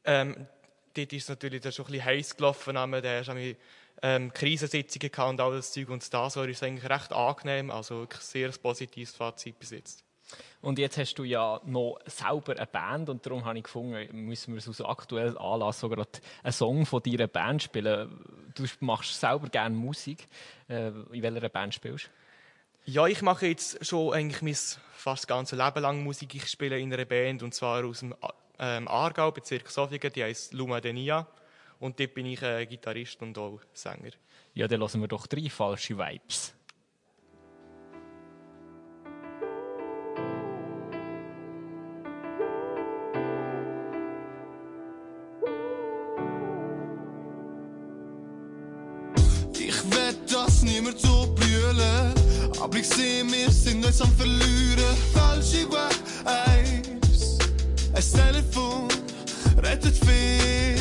Ähm, 0.05 0.47
dort 0.93 1.13
ist 1.13 1.23
es 1.23 1.29
natürlich 1.29 1.63
schon 1.63 1.85
ein 1.85 1.91
bisschen 1.91 2.05
heiß 2.05 2.37
gelaufen. 2.37 2.75
Da 2.75 2.87
hast 2.87 3.27
du 3.27 3.55
ähm, 4.03 4.33
Krisensitzungen 4.33 5.11
gehabt 5.11 5.29
und 5.29 5.41
all 5.41 5.55
das 5.55 5.71
Zeug. 5.71 5.89
Und 5.89 6.13
das 6.13 6.35
war 6.35 6.47
ist 6.47 6.61
eigentlich 6.61 6.89
recht 6.89 7.11
angenehm. 7.11 7.71
Also 7.71 8.01
wirklich 8.01 8.21
sehr 8.21 8.49
positives 8.49 9.15
Fazit 9.15 9.57
bis 9.57 9.71
jetzt. 9.71 10.08
Und 10.61 10.77
jetzt 10.77 10.97
hast 10.97 11.15
du 11.15 11.23
ja 11.23 11.61
noch 11.65 11.99
selber 12.05 12.55
eine 12.55 12.65
Band 12.65 13.09
und 13.09 13.25
darum 13.25 13.45
habe 13.45 13.57
ich 13.57 13.63
gefunden, 13.63 14.25
müssen 14.25 14.55
wir 14.55 14.69
aus 14.69 14.81
aktuellen 14.81 15.37
Anlass 15.37 15.79
sogar 15.79 16.05
einen 16.43 16.51
Song 16.53 16.85
von 16.85 17.01
deiner 17.01 17.27
Band 17.27 17.63
spielen. 17.63 18.25
Du 18.55 18.65
machst 18.81 19.19
selber 19.19 19.47
gerne 19.47 19.75
Musik. 19.75 20.27
Äh, 20.67 20.89
in 21.11 21.23
welcher 21.23 21.49
Band 21.49 21.73
spielst 21.73 22.05
du? 22.05 22.91
Ja, 22.91 23.07
ich 23.07 23.21
mache 23.21 23.47
jetzt 23.47 23.85
schon 23.85 24.13
eigentlich 24.13 24.41
mein 24.41 24.55
fast 24.93 25.23
das 25.23 25.27
ganze 25.27 25.55
Leben 25.55 25.81
lang 25.81 26.03
Musik. 26.03 26.35
Ich 26.35 26.47
spiele 26.47 26.79
in 26.79 26.93
einer 26.93 27.05
Band 27.05 27.43
und 27.43 27.53
zwar 27.53 27.85
aus 27.85 27.99
dem 27.99 28.15
ähm, 28.57 28.87
Aargau, 28.87 29.31
Bezirk 29.31 29.69
Sofingen, 29.69 30.11
die 30.11 30.23
heißt 30.23 30.53
Luma 30.53 30.81
Denia. 30.81 31.27
Und 31.79 31.99
dort 31.99 32.13
bin 32.13 32.25
ich 32.25 32.41
äh, 32.41 32.65
Gitarrist 32.65 33.21
und 33.21 33.37
auch 33.37 33.61
Sänger. 33.73 34.11
Ja, 34.53 34.67
dann 34.67 34.81
lassen 34.81 34.99
wir 34.99 35.07
doch 35.07 35.27
drei 35.27 35.49
falsche 35.49 35.97
Vibes. 35.97 36.53
Niemand 50.63 50.99
so 50.99 51.27
brüllen. 51.35 52.13
Aber 52.61 52.77
ich 52.77 52.87
seh, 52.87 53.23
wir 53.23 53.51
sind 53.51 53.85
uns 53.85 54.01
am 54.01 54.11
Verlieren. 54.15 54.95
Falsche 55.13 55.67
eins. 56.25 57.37
Ein 57.93 58.03
Telefon 58.03 58.87
rettet 59.57 59.95
viel. 59.95 60.75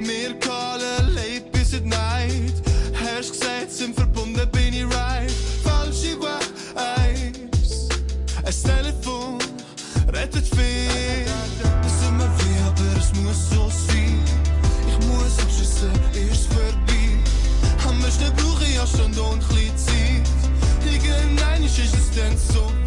Wir 0.00 0.38
callen 0.40 1.14
late 1.14 1.50
bis 1.52 1.74
at 1.74 1.84
night. 1.84 2.54
Hast 2.94 3.32
gesagt, 3.32 3.70
sind 3.70 3.94
verbunden, 3.94 4.48
bin 4.52 4.74
ich 4.74 4.84
right. 4.84 5.32
Falsche 5.62 6.16
eins. 6.74 7.88
Ein 8.44 8.54
Telefon 8.62 9.11
ich 19.22 19.32
Abstand 19.32 19.32
und 19.32 19.48
klein 19.48 19.76
Zeit. 19.76 20.28
Irgendein 20.84 21.64
ist 21.64 21.78
es 21.78 22.10
dann 22.16 22.81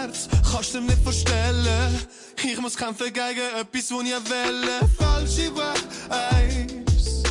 Schmerz 0.00 0.28
kannst 0.50 0.74
du 0.74 0.80
nicht 0.80 1.02
vorstellen. 1.02 1.98
Ich 2.42 2.58
muss 2.58 2.76
kämpfen 2.76 3.12
gegen 3.12 3.46
etwas, 3.60 3.90
wo 3.90 4.00
ich 4.00 4.08
wähle. 4.08 4.88
Falsche 4.98 5.50
Vibes. 5.54 7.22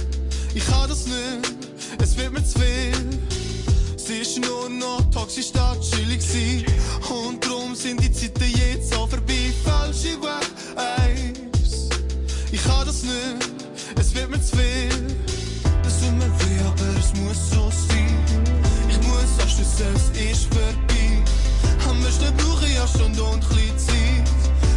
Ich 0.53 0.65
kann 0.65 0.88
das 0.88 1.05
nicht, 1.05 1.57
es 2.01 2.15
wird 2.17 2.31
mir 2.31 2.45
zu 2.45 2.59
viel. 2.59 3.19
Sie 3.97 4.19
ist 4.19 4.39
nur 4.39 4.69
noch 4.69 5.01
toxisch 5.09 5.47
statt 5.47 5.79
chillig 5.81 6.21
sie. 6.21 6.65
Und 7.09 7.43
drum 7.45 7.75
sind 7.75 8.01
die 8.03 8.11
Zeiten 8.11 8.51
jetzt 8.55 8.93
so 8.93 9.07
vorbei. 9.07 9.51
Falsche 9.63 10.17
Vibes. 10.19 11.89
Ich 12.51 12.63
kann 12.63 12.85
das 12.85 13.03
nicht, 13.03 13.49
es 13.99 14.13
wird 14.13 14.29
mir 14.29 14.41
zu 14.41 14.55
viel. 14.57 15.17
Es 15.88 16.01
tut 16.01 16.13
mir 16.17 16.29
weh, 16.39 16.61
aber 16.67 16.99
es 16.99 17.19
muss 17.19 17.49
so 17.51 17.71
sein. 17.88 18.19
Ich 18.89 18.97
muss 19.07 19.39
abschließen, 19.41 19.88
es 19.95 20.31
ist 20.31 20.53
vorbei. 20.53 20.88
Ich 22.08 22.18
ja 22.75 22.88
schon 22.88 23.13
und 23.20 23.44
bisschen 23.44 23.77
Zeit. 23.77 24.24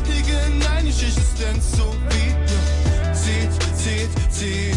Irgendein 0.08 0.86
ist 0.86 1.02
es 1.02 1.34
dann 1.40 1.60
so 1.60 1.94
weit. 2.10 2.50
Ja. 2.50 3.12
Zeit, 3.12 3.52
Zeit, 4.30 4.71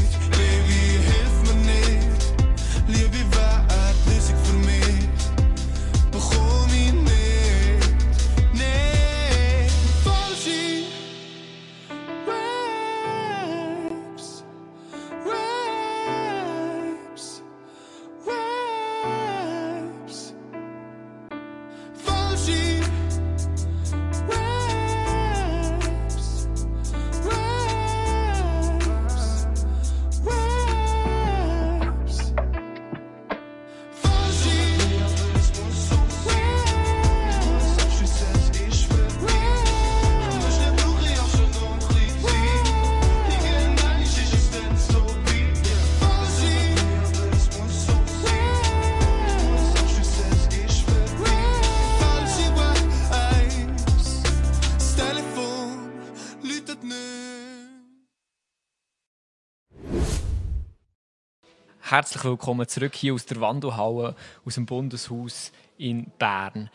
Herzlich 61.88 62.24
willkommen 62.24 62.68
zurück 62.68 62.96
hier 62.96 63.14
aus 63.14 63.28
der 63.28 63.40
Wandelhalle, 63.40 64.16
aus 64.44 64.56
dem 64.56 64.66
Bundeshaus 64.66 65.52
in 65.78 66.08
Bern. 66.18 66.72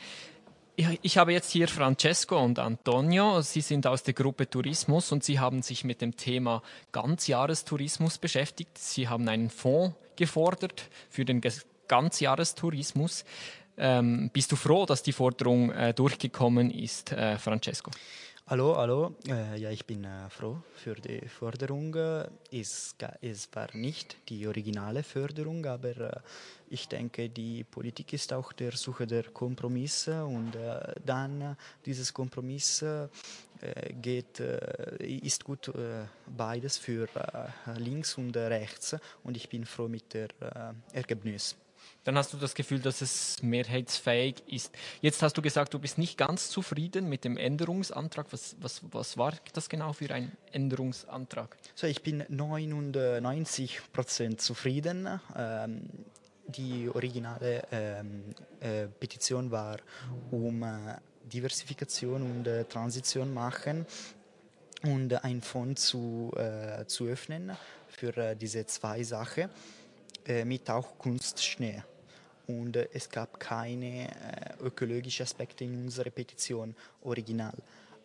Ich, 0.76 1.18
habe 1.18 1.32
jetzt 1.32 1.50
hier 1.50 1.66
Francesco 1.66 2.40
und 2.40 2.60
Antonio. 2.60 3.40
Sie 3.40 3.60
sind 3.60 3.88
aus 3.88 4.04
der 4.04 4.14
Gruppe 4.14 4.48
Tourismus 4.48 5.10
und 5.10 5.24
Sie 5.24 5.40
haben 5.40 5.62
sich 5.62 5.82
mit 5.82 6.00
dem 6.00 6.16
Thema 6.16 6.62
Ganzjahrestourismus 6.92 8.18
beschäftigt. 8.18 8.78
Sie 8.78 9.08
haben 9.08 9.28
einen 9.28 9.50
Fonds 9.50 9.96
gefordert 10.14 10.88
für 11.08 11.24
den 11.24 11.42
Ganzjahrestourismus. 11.88 13.24
Ähm, 13.78 14.30
bist 14.32 14.52
du 14.52 14.56
froh, 14.56 14.86
dass 14.86 15.02
die 15.02 15.12
Forderung 15.12 15.72
äh, 15.72 15.92
durchgekommen 15.92 16.70
ist, 16.70 17.10
äh, 17.10 17.36
Francesco? 17.36 17.90
Hallo, 18.50 18.76
hallo. 18.76 19.14
Äh, 19.28 19.60
ja, 19.60 19.70
ich 19.70 19.86
bin 19.86 20.02
äh, 20.02 20.28
froh 20.28 20.56
für 20.74 20.96
die 20.96 21.20
Förderung. 21.28 21.94
Es, 22.50 22.96
war 23.52 23.68
nicht 23.76 24.16
die 24.28 24.44
originale 24.44 25.04
Förderung, 25.04 25.64
aber 25.66 25.96
äh, 25.96 26.20
ich 26.68 26.88
denke, 26.88 27.28
die 27.28 27.62
Politik 27.62 28.12
ist 28.12 28.32
auch 28.32 28.52
der 28.52 28.72
Suche 28.72 29.06
der 29.06 29.22
Kompromisse 29.30 30.24
und 30.24 30.56
dann 31.06 31.56
dieses 31.86 32.12
Kompromiss 32.12 32.84
geht, 34.02 34.40
ist 34.40 35.44
gut 35.44 35.72
beides 36.36 36.76
für 36.76 37.08
links 37.76 38.18
und 38.18 38.36
rechts 38.36 38.96
und 39.22 39.36
ich 39.36 39.48
bin 39.48 39.64
froh 39.64 39.88
mit 39.88 40.12
äh, 40.14 40.28
Ergebnis. 40.92 41.56
Dann 42.04 42.16
hast 42.16 42.32
du 42.32 42.38
das 42.38 42.54
Gefühl, 42.54 42.80
dass 42.80 43.02
es 43.02 43.42
mehrheitsfähig 43.42 44.42
ist. 44.46 44.74
Jetzt 45.02 45.22
hast 45.22 45.36
du 45.36 45.42
gesagt, 45.42 45.74
du 45.74 45.78
bist 45.78 45.98
nicht 45.98 46.16
ganz 46.16 46.48
zufrieden 46.48 47.08
mit 47.08 47.24
dem 47.24 47.36
Änderungsantrag. 47.36 48.26
Was, 48.30 48.56
was, 48.60 48.80
was 48.90 49.18
war 49.18 49.34
das 49.52 49.68
genau 49.68 49.92
für 49.92 50.10
ein 50.10 50.32
Änderungsantrag? 50.52 51.56
So, 51.74 51.86
ich 51.86 52.02
bin 52.02 52.24
99 52.28 53.80
Prozent 53.92 54.40
zufrieden. 54.40 55.20
Ähm, 55.36 55.82
die 56.46 56.88
originale 56.88 57.62
ähm, 57.70 58.34
äh, 58.60 58.86
Petition 58.86 59.50
war, 59.50 59.78
um 60.30 60.62
äh, 60.62 60.96
Diversifikation 61.24 62.22
und 62.22 62.46
äh, 62.46 62.64
Transition 62.64 63.32
machen 63.32 63.86
und 64.82 65.24
ein 65.24 65.42
Fonds 65.42 65.86
zu, 65.86 66.32
äh, 66.36 66.84
zu 66.86 67.06
öffnen 67.06 67.56
für 67.88 68.16
äh, 68.16 68.36
diese 68.36 68.66
zwei 68.66 69.02
Sachen 69.02 69.50
äh, 70.26 70.44
mit 70.44 70.68
auch 70.70 70.98
Kunstschnee. 70.98 71.82
Und 72.50 72.76
es 72.76 73.08
gab 73.08 73.38
keine 73.38 74.08
äh, 74.08 74.64
ökologischen 74.64 75.22
Aspekte 75.22 75.64
in 75.64 75.84
unserer 75.84 76.10
Petition 76.10 76.74
original. 77.02 77.54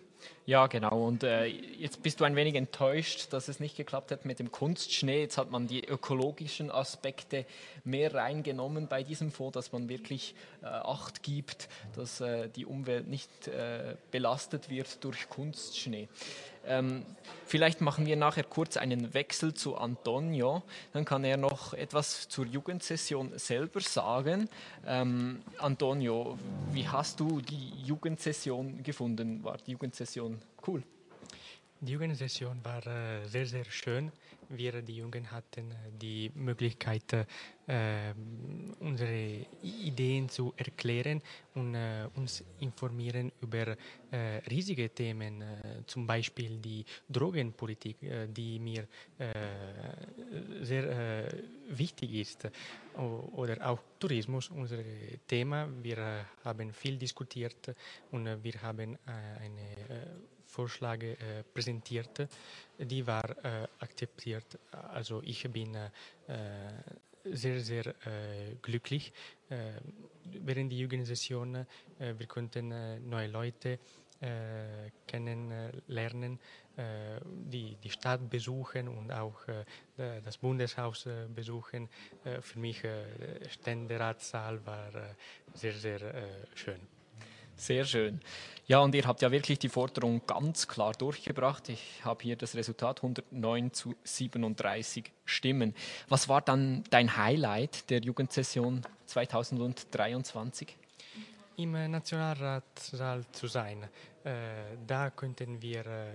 Ja, 0.47 0.69
genau. 0.69 1.05
Und 1.05 1.25
äh, 1.25 1.47
jetzt 1.47 2.05
bist 2.05 2.21
du 2.21 2.25
ein 2.25 2.37
wenig 2.37 2.55
enttäuscht, 2.55 3.33
dass 3.33 3.49
es 3.49 3.59
nicht 3.59 3.77
geklappt 3.77 4.13
hat 4.13 4.25
mit 4.25 4.39
dem 4.39 4.53
Kunstschnee. 4.53 5.23
Jetzt 5.23 5.39
hat 5.39 5.51
man 5.51 5.67
die 5.67 5.85
ökologischen 5.85 6.71
Aspekte 6.71 7.45
mehr 7.83 8.15
reingenommen 8.15 8.87
bei 8.87 9.03
diesem 9.03 9.33
Fonds, 9.33 9.55
dass 9.55 9.73
man 9.73 9.89
wirklich 9.89 10.37
äh, 10.63 10.67
Acht 10.67 11.25
gibt, 11.25 11.69
dass 11.97 12.21
äh, 12.21 12.49
die 12.49 12.65
Umwelt 12.65 13.09
nicht 13.09 13.49
äh, 13.49 13.97
belastet 14.13 14.71
wird 14.71 15.03
durch 15.03 15.29
Kunstschnee. 15.29 16.09
Ähm, 16.69 17.05
vielleicht 17.45 17.81
machen 17.81 18.07
wir 18.07 18.17
nachher 18.17 18.43
kurz 18.43 18.77
einen 18.77 19.15
Wechsel 19.15 19.55
zu 19.55 19.77
Antonio. 19.77 20.63
Dann 20.93 21.05
kann 21.05 21.25
er 21.25 21.37
noch 21.37 21.75
etwas 21.75 22.29
zur 22.29 22.47
Jugendsession 22.47 23.39
selber 23.39 23.81
sagen. 23.81 24.49
Ähm, 24.87 25.43
Antonio, 25.59 26.39
wie 26.73 26.89
hast 26.89 27.21
du 27.21 27.41
die 27.41 27.71
Jugendsession 27.85 28.83
gefunden? 28.83 29.45
War 29.45 29.59
die 29.59 29.73
Jugendsession 29.73 30.36
cool? 30.67 30.83
Die 31.81 31.93
Jugendsession 31.93 32.65
war 32.65 32.87
äh, 32.87 33.27
sehr, 33.29 33.45
sehr 33.45 33.65
schön. 33.67 34.11
Wir, 34.49 34.81
die 34.81 34.97
Jungen, 34.97 35.31
hatten 35.31 35.71
äh, 35.71 35.75
die 36.01 36.33
Möglichkeit, 36.35 37.13
äh, 37.67 38.15
unsere 38.81 39.47
Ideen 39.63 40.27
zu 40.31 40.55
erklären 40.57 41.21
und 41.55 41.77
uns 42.15 42.45
informieren 42.61 43.33
über 43.41 43.77
riesige 44.49 44.89
Themen, 44.91 45.43
zum 45.87 46.07
Beispiel 46.07 46.59
die 46.59 46.85
Drogenpolitik, 47.09 47.97
die 48.29 48.59
mir 48.61 48.87
sehr 50.63 51.29
wichtig 51.69 52.15
ist, 52.15 52.49
oder 52.95 53.57
auch 53.69 53.81
Tourismus, 53.99 54.51
unser 54.51 54.79
Thema. 55.27 55.69
Wir 55.83 56.27
haben 56.45 56.73
viel 56.73 56.99
diskutiert 56.99 57.75
und 58.13 58.45
wir 58.45 58.63
haben 58.63 58.97
eine 59.07 60.26
Vorschläge 60.47 61.13
äh, 61.19 61.43
präsentiert, 61.43 62.29
die 62.79 63.07
war 63.07 63.29
äh, 63.45 63.69
akzeptiert. 63.81 64.59
Also 64.71 65.23
ich 65.23 65.51
bin 65.53 65.75
äh, 65.75 65.91
sehr, 67.25 67.61
sehr 67.61 67.87
äh, 67.87 68.55
glücklich. 68.63 69.13
Äh, 69.49 69.73
während 70.25 70.71
der 70.71 70.79
Jugendsession, 70.79 71.55
äh, 71.55 71.67
wir 72.17 72.27
konnten 72.27 72.69
neue 73.09 73.29
Leute 73.29 73.79
äh, 74.21 74.91
kennenlernen, 75.07 76.39
äh, 76.77 77.21
die, 77.25 77.77
die 77.77 77.91
Stadt 77.91 78.31
besuchen 78.31 78.89
und 78.89 79.13
auch 79.13 79.47
äh, 79.49 79.65
das 80.23 80.39
Bundeshaus 80.39 81.07
besuchen. 81.35 81.89
Für 82.41 82.59
mich 82.59 82.83
äh, 82.85 83.49
Ständeratssaal 83.49 84.65
war 84.65 84.91
sehr, 85.53 85.75
sehr 85.75 86.01
schön. 86.55 86.96
Sehr 87.57 87.85
schön. 87.85 88.21
Ja, 88.67 88.81
und 88.81 88.95
ihr 88.95 89.07
habt 89.07 89.23
ja 89.23 89.31
wirklich 89.31 89.59
die 89.61 89.69
Forderung 89.69 90.23
ganz 90.27 90.67
klar 90.67 90.93
durchgebracht. 90.93 91.69
Ich 91.69 92.05
habe 92.05 92.23
hier 92.23 92.37
das 92.37 92.57
Resultat 92.57 92.99
109 92.99 93.73
zu 93.73 93.95
37 94.03 95.13
Stimmen. 95.25 95.75
Was 96.09 96.29
war 96.29 96.41
dann 96.41 96.83
dein 96.91 97.17
Highlight 97.17 97.89
der 97.91 98.01
Jugendsession 98.01 98.83
2023? 99.07 100.77
Im 101.59 101.73
Nationalratssaal 101.73 103.25
zu 103.33 103.47
sein. 103.47 103.85
Äh, 104.25 104.33
da 104.87 105.11
könnten 105.11 105.63
wir 105.63 105.87
äh, 105.87 106.09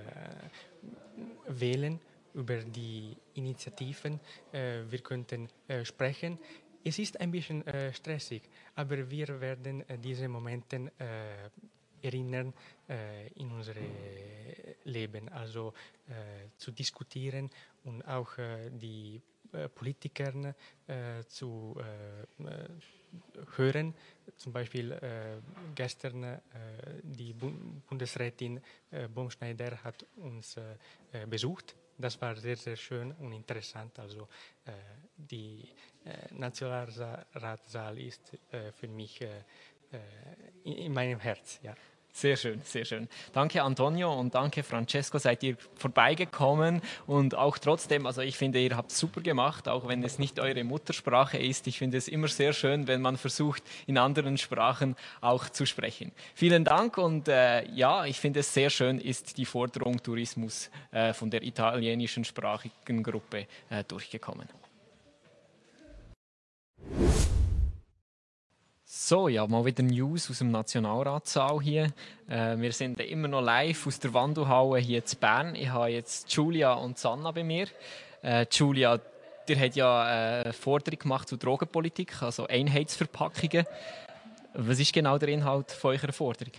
wählen 1.47 1.99
über 2.33 2.57
die 2.57 3.15
Initiativen. 3.33 4.19
Äh, 4.51 4.81
wir 4.89 4.99
könnten 4.99 5.47
sprechen. 5.83 6.37
Es 6.83 6.97
ist 6.97 7.19
ein 7.19 7.31
bisschen 7.31 7.65
äh, 7.67 7.93
stressig, 7.93 8.41
aber 8.75 9.09
wir 9.09 9.39
werden 9.39 9.87
äh, 9.87 9.97
diese 9.99 10.27
Momente 10.27 10.91
äh, 10.97 11.49
erinnern 12.01 12.53
äh, 12.89 13.27
in 13.33 13.51
unserem 13.51 13.85
Leben. 14.85 15.29
Also 15.29 15.73
äh, 16.07 16.49
zu 16.57 16.71
diskutieren 16.71 17.49
und 17.83 18.01
auch 18.03 18.37
äh, 18.37 18.69
die 18.71 19.21
Politiker 19.75 20.55
äh, 20.87 21.25
zu 21.27 21.75
hören. 23.57 23.93
Zum 24.37 24.53
Beispiel 24.53 24.97
gestern 25.75 26.39
die 27.03 27.33
Bu 27.33 27.51
Bundesrätin 27.89 28.61
äh, 28.91 29.09
Baumschneider 29.09 29.83
hat 29.83 30.05
uns 30.15 30.55
besucht. 31.29 31.75
Das 32.01 32.19
war 32.21 32.35
sehr, 32.35 32.57
sehr 32.57 32.75
schön 32.75 33.11
und 33.13 33.31
interessant. 33.31 33.97
Also 33.99 34.27
äh, 34.65 34.71
die 35.15 35.69
äh, 36.05 36.33
Nationalratssaal 36.33 37.97
ist 37.99 38.37
äh, 38.51 38.71
für 38.71 38.87
mich 38.87 39.21
äh, 39.21 39.27
äh, 39.91 39.99
in, 40.63 40.73
in 40.73 40.93
meinem 40.93 41.19
Herz. 41.19 41.59
Ja. 41.61 41.75
Sehr 42.13 42.35
schön, 42.35 42.61
sehr 42.63 42.83
schön. 42.83 43.07
Danke 43.31 43.63
Antonio 43.63 44.13
und 44.13 44.35
danke 44.35 44.63
Francesco, 44.63 45.17
seid 45.17 45.43
ihr 45.43 45.55
vorbeigekommen 45.75 46.81
und 47.07 47.35
auch 47.35 47.57
trotzdem, 47.57 48.05
also 48.05 48.21
ich 48.21 48.37
finde, 48.37 48.59
ihr 48.59 48.75
habt 48.75 48.91
super 48.91 49.21
gemacht, 49.21 49.69
auch 49.69 49.87
wenn 49.87 50.03
es 50.03 50.19
nicht 50.19 50.37
eure 50.37 50.63
Muttersprache 50.65 51.37
ist. 51.37 51.67
Ich 51.67 51.77
finde 51.77 51.97
es 51.97 52.09
immer 52.09 52.27
sehr 52.27 52.51
schön, 52.51 52.87
wenn 52.87 53.01
man 53.01 53.15
versucht, 53.15 53.63
in 53.87 53.97
anderen 53.97 54.37
Sprachen 54.37 54.97
auch 55.21 55.47
zu 55.49 55.65
sprechen. 55.65 56.11
Vielen 56.35 56.65
Dank 56.65 56.97
und 56.97 57.29
äh, 57.29 57.65
ja, 57.71 58.05
ich 58.05 58.19
finde 58.19 58.41
es 58.41 58.53
sehr 58.53 58.69
schön, 58.69 58.99
ist 58.99 59.37
die 59.37 59.45
Forderung 59.45 60.03
Tourismus 60.03 60.69
äh, 60.91 61.13
von 61.13 61.29
der 61.29 61.43
italienischen 61.43 62.25
sprachigen 62.25 63.03
Gruppe 63.03 63.47
äh, 63.69 63.85
durchgekommen. 63.85 64.49
So, 68.93 69.29
ja, 69.29 69.47
mal 69.47 69.63
wieder 69.63 69.83
News 69.83 70.29
aus 70.29 70.39
dem 70.39 70.51
Nationalratssaal 70.51 71.61
hier. 71.61 71.93
Äh, 72.27 72.57
wir 72.57 72.73
sind 72.73 72.99
immer 72.99 73.29
noch 73.29 73.39
live 73.39 73.87
aus 73.87 74.01
der 74.01 74.13
Wandelhalle 74.13 74.79
hier 74.79 74.99
in 74.99 75.17
Bern. 75.17 75.55
Ich 75.55 75.69
habe 75.69 75.87
jetzt 75.91 76.29
Julia 76.33 76.73
und 76.73 76.97
Sanna 76.97 77.31
bei 77.31 77.41
mir. 77.45 77.67
Äh, 78.21 78.45
Julia, 78.51 78.99
ihr 79.47 79.59
habt 79.61 79.75
ja 79.77 80.39
äh, 80.39 80.43
eine 80.43 80.51
Forderung 80.51 80.99
gemacht 80.99 81.29
zu 81.29 81.37
Drogenpolitik, 81.37 82.21
also 82.21 82.47
Einheitsverpackungen. 82.47 83.65
Was 84.55 84.77
ist 84.77 84.91
genau 84.91 85.17
der 85.17 85.29
Inhalt 85.29 85.71
von 85.71 85.91
eurer 85.91 86.11
Forderung? 86.11 86.51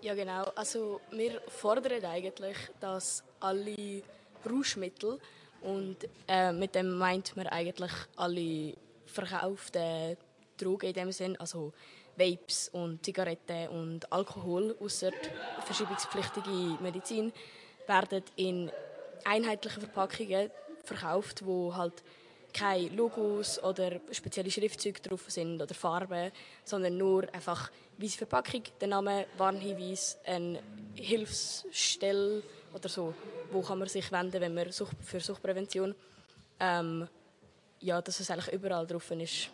Ja, 0.00 0.14
genau. 0.14 0.44
Also 0.54 1.00
wir 1.10 1.40
fordern 1.48 2.04
eigentlich, 2.04 2.56
dass 2.78 3.24
alle 3.40 4.04
Rauschmittel 4.48 5.18
und 5.62 5.96
äh, 6.28 6.52
mit 6.52 6.72
dem 6.76 6.96
meint 6.98 7.36
man 7.36 7.48
eigentlich 7.48 7.92
alle 8.14 8.74
verkauften 9.06 10.16
Drogen 10.64 10.86
in 10.86 10.94
dem 10.94 11.12
Sinn, 11.12 11.36
also 11.38 11.72
Vapes 12.16 12.68
und 12.72 13.04
Zigaretten 13.04 13.68
und 13.68 14.12
Alkohol, 14.12 14.76
außer 14.80 15.10
verschreibungspflichtige 15.64 16.78
Medizin, 16.82 17.32
werden 17.86 18.22
in 18.36 18.70
einheitlichen 19.24 19.82
Verpackungen 19.82 20.50
verkauft, 20.84 21.44
wo 21.44 21.74
halt 21.74 22.02
keine 22.52 22.88
Logos 22.88 23.62
oder 23.62 24.00
spezielle 24.10 24.50
Schriftzüge 24.50 25.00
drauf 25.00 25.24
sind 25.28 25.62
oder 25.62 25.74
Farben, 25.74 26.32
sondern 26.64 26.96
nur 26.96 27.32
einfach 27.32 27.70
weiße 27.98 28.18
Verpackung, 28.18 28.62
der 28.80 28.88
Name, 28.88 29.26
Warnhinweis, 29.36 30.18
eine 30.24 30.60
Hilfsstelle 30.94 32.42
oder 32.74 32.88
so, 32.88 33.14
wo 33.52 33.62
kann 33.62 33.78
man 33.78 33.88
sich 33.88 34.10
wenden, 34.10 34.40
wenn 34.40 34.54
man 34.54 34.72
für 34.72 35.20
Suchtprävention 35.20 35.94
ähm, 36.58 37.08
ja, 37.80 38.00
dass 38.02 38.20
es 38.20 38.30
eigentlich 38.30 38.52
überall 38.52 38.86
drauf 38.86 39.10
ist. 39.10 39.50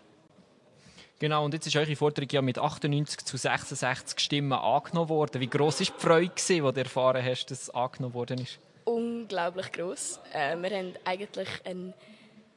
Genau, 1.19 1.47
und 1.47 1.55
jetzt 1.55 1.67
ist 1.67 1.77
eure 1.77 1.97
Forderung 1.97 2.29
ja 2.31 2.43
mit 2.43 2.59
98 2.59 3.25
zu 3.25 3.39
66 3.39 4.21
Stimmen 4.21 4.53
angenommen 4.53 5.09
worden. 5.09 5.41
Wie 5.41 5.47
gross 5.47 5.81
war 5.81 5.87
die 5.87 6.33
Freude, 6.33 6.33
die 6.37 6.61
du 6.61 6.81
erfahren 6.81 7.25
hast, 7.25 7.47
dass 7.47 7.63
es 7.63 7.71
angenommen 7.71 8.13
worden 8.13 8.41
ist? 8.41 8.59
Unglaublich 8.85 9.73
gross. 9.73 10.21
Äh, 10.35 10.57
wir 10.59 10.71
haben 10.71 10.93
eigentlich 11.05 11.49
einen 11.65 11.95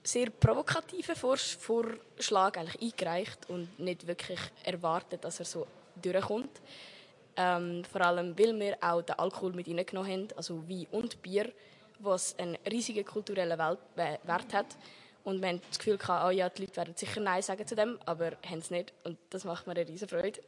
sehr 0.03 0.29
provokativen 0.29 1.15
Vors 1.15 1.51
Vorschlag 1.53 2.57
eigentlich 2.57 2.81
eingereicht 2.81 3.49
und 3.49 3.79
nicht 3.79 4.05
wirklich 4.05 4.39
erwartet, 4.63 5.23
dass 5.23 5.39
er 5.39 5.45
so 5.45 5.65
durchkommt. 6.01 6.61
Ähm, 7.37 7.83
vor 7.89 8.01
allem, 8.01 8.37
weil 8.37 8.59
wir 8.59 8.77
auch 8.81 9.01
den 9.01 9.17
Alkohol 9.17 9.53
mit 9.53 9.69
reingenommen 9.69 10.11
haben, 10.11 10.27
also 10.35 10.67
Wein 10.67 10.87
und 10.91 11.21
Bier, 11.21 11.49
was 11.99 12.37
einen 12.37 12.57
riesigen 12.69 13.05
kulturellen 13.05 13.57
Wert 13.57 14.53
hat. 14.53 14.77
Und 15.29 15.41
wir 15.41 15.49
haben 15.49 15.61
das 15.69 15.77
Gefühl, 15.77 15.97
gehabt, 15.97 16.25
oh 16.25 16.31
ja, 16.31 16.49
die 16.49 16.63
Leute 16.63 16.77
werden 16.77 16.95
sicher 16.95 17.21
Nein 17.21 17.43
sagen 17.43 17.65
zu 17.67 17.75
dem, 17.75 17.99
aber 18.05 18.31
haben 18.49 18.59
es 18.59 18.71
nicht. 18.71 18.93
Und 19.03 19.17
das 19.29 19.43
macht 19.43 19.67
mir 19.67 19.73
eine 19.73 19.87
riesige 19.87 20.09
Freude. 20.09 20.41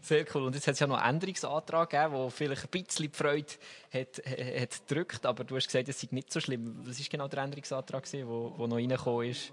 Sehr 0.00 0.24
cool. 0.34 0.44
Und 0.44 0.54
jetzt 0.54 0.68
hat 0.68 0.74
es 0.74 0.80
ja 0.80 0.86
noch 0.86 0.98
einen 0.98 1.16
Änderungsantrag 1.16 1.90
gegeben, 1.90 2.14
der 2.14 2.30
vielleicht 2.30 2.64
ein 2.64 2.84
bisschen 2.84 3.10
die 3.10 3.16
Freude 3.16 3.52
hat, 3.92 4.22
hat 4.60 4.86
gedrückt, 4.86 5.26
aber 5.26 5.42
du 5.42 5.56
hast 5.56 5.66
gesagt, 5.66 5.88
es 5.88 6.00
sei 6.00 6.08
nicht 6.12 6.32
so 6.32 6.38
schlimm. 6.38 6.76
Was 6.84 7.00
war 7.00 7.06
genau 7.10 7.26
der 7.26 7.42
Änderungsantrag, 7.42 8.08
der 8.08 8.24
noch 8.24 8.76
reingekommen 8.76 9.30
ist? 9.30 9.50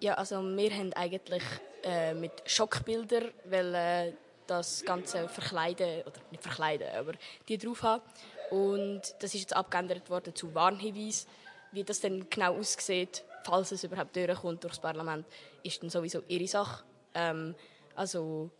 Ja, 0.00 0.14
also 0.14 0.42
wir 0.42 0.70
haben 0.70 0.92
eigentlich 0.94 1.42
äh, 1.84 2.14
mit 2.14 2.32
Schockbildern 2.46 3.30
weil, 3.44 3.74
äh, 3.74 4.12
das 4.46 4.84
Ganze 4.84 5.28
verkleiden, 5.28 6.02
oder 6.02 6.20
nicht 6.30 6.42
verkleiden, 6.42 6.88
aber 6.96 7.12
die 7.48 7.58
drauf 7.58 7.82
haben. 7.82 8.02
Und 8.50 9.02
das 9.18 9.34
ist 9.34 9.40
jetzt 9.40 9.56
abgeändert 9.56 10.08
worden 10.08 10.34
zu 10.34 10.54
Warnhinweis. 10.54 11.26
Wie 11.72 11.84
das 11.84 12.00
dann 12.00 12.28
genau 12.28 12.56
aussieht, 12.56 13.24
falls 13.44 13.72
es 13.72 13.84
überhaupt 13.84 14.14
durchkommt 14.16 14.62
durchs 14.62 14.80
Parlament, 14.80 15.26
ist 15.62 15.82
dann 15.82 15.90
sowieso 15.90 16.22
ihre 16.28 16.46
Sache. 16.46 16.84
Ähm, 17.14 17.54
also 17.94 18.50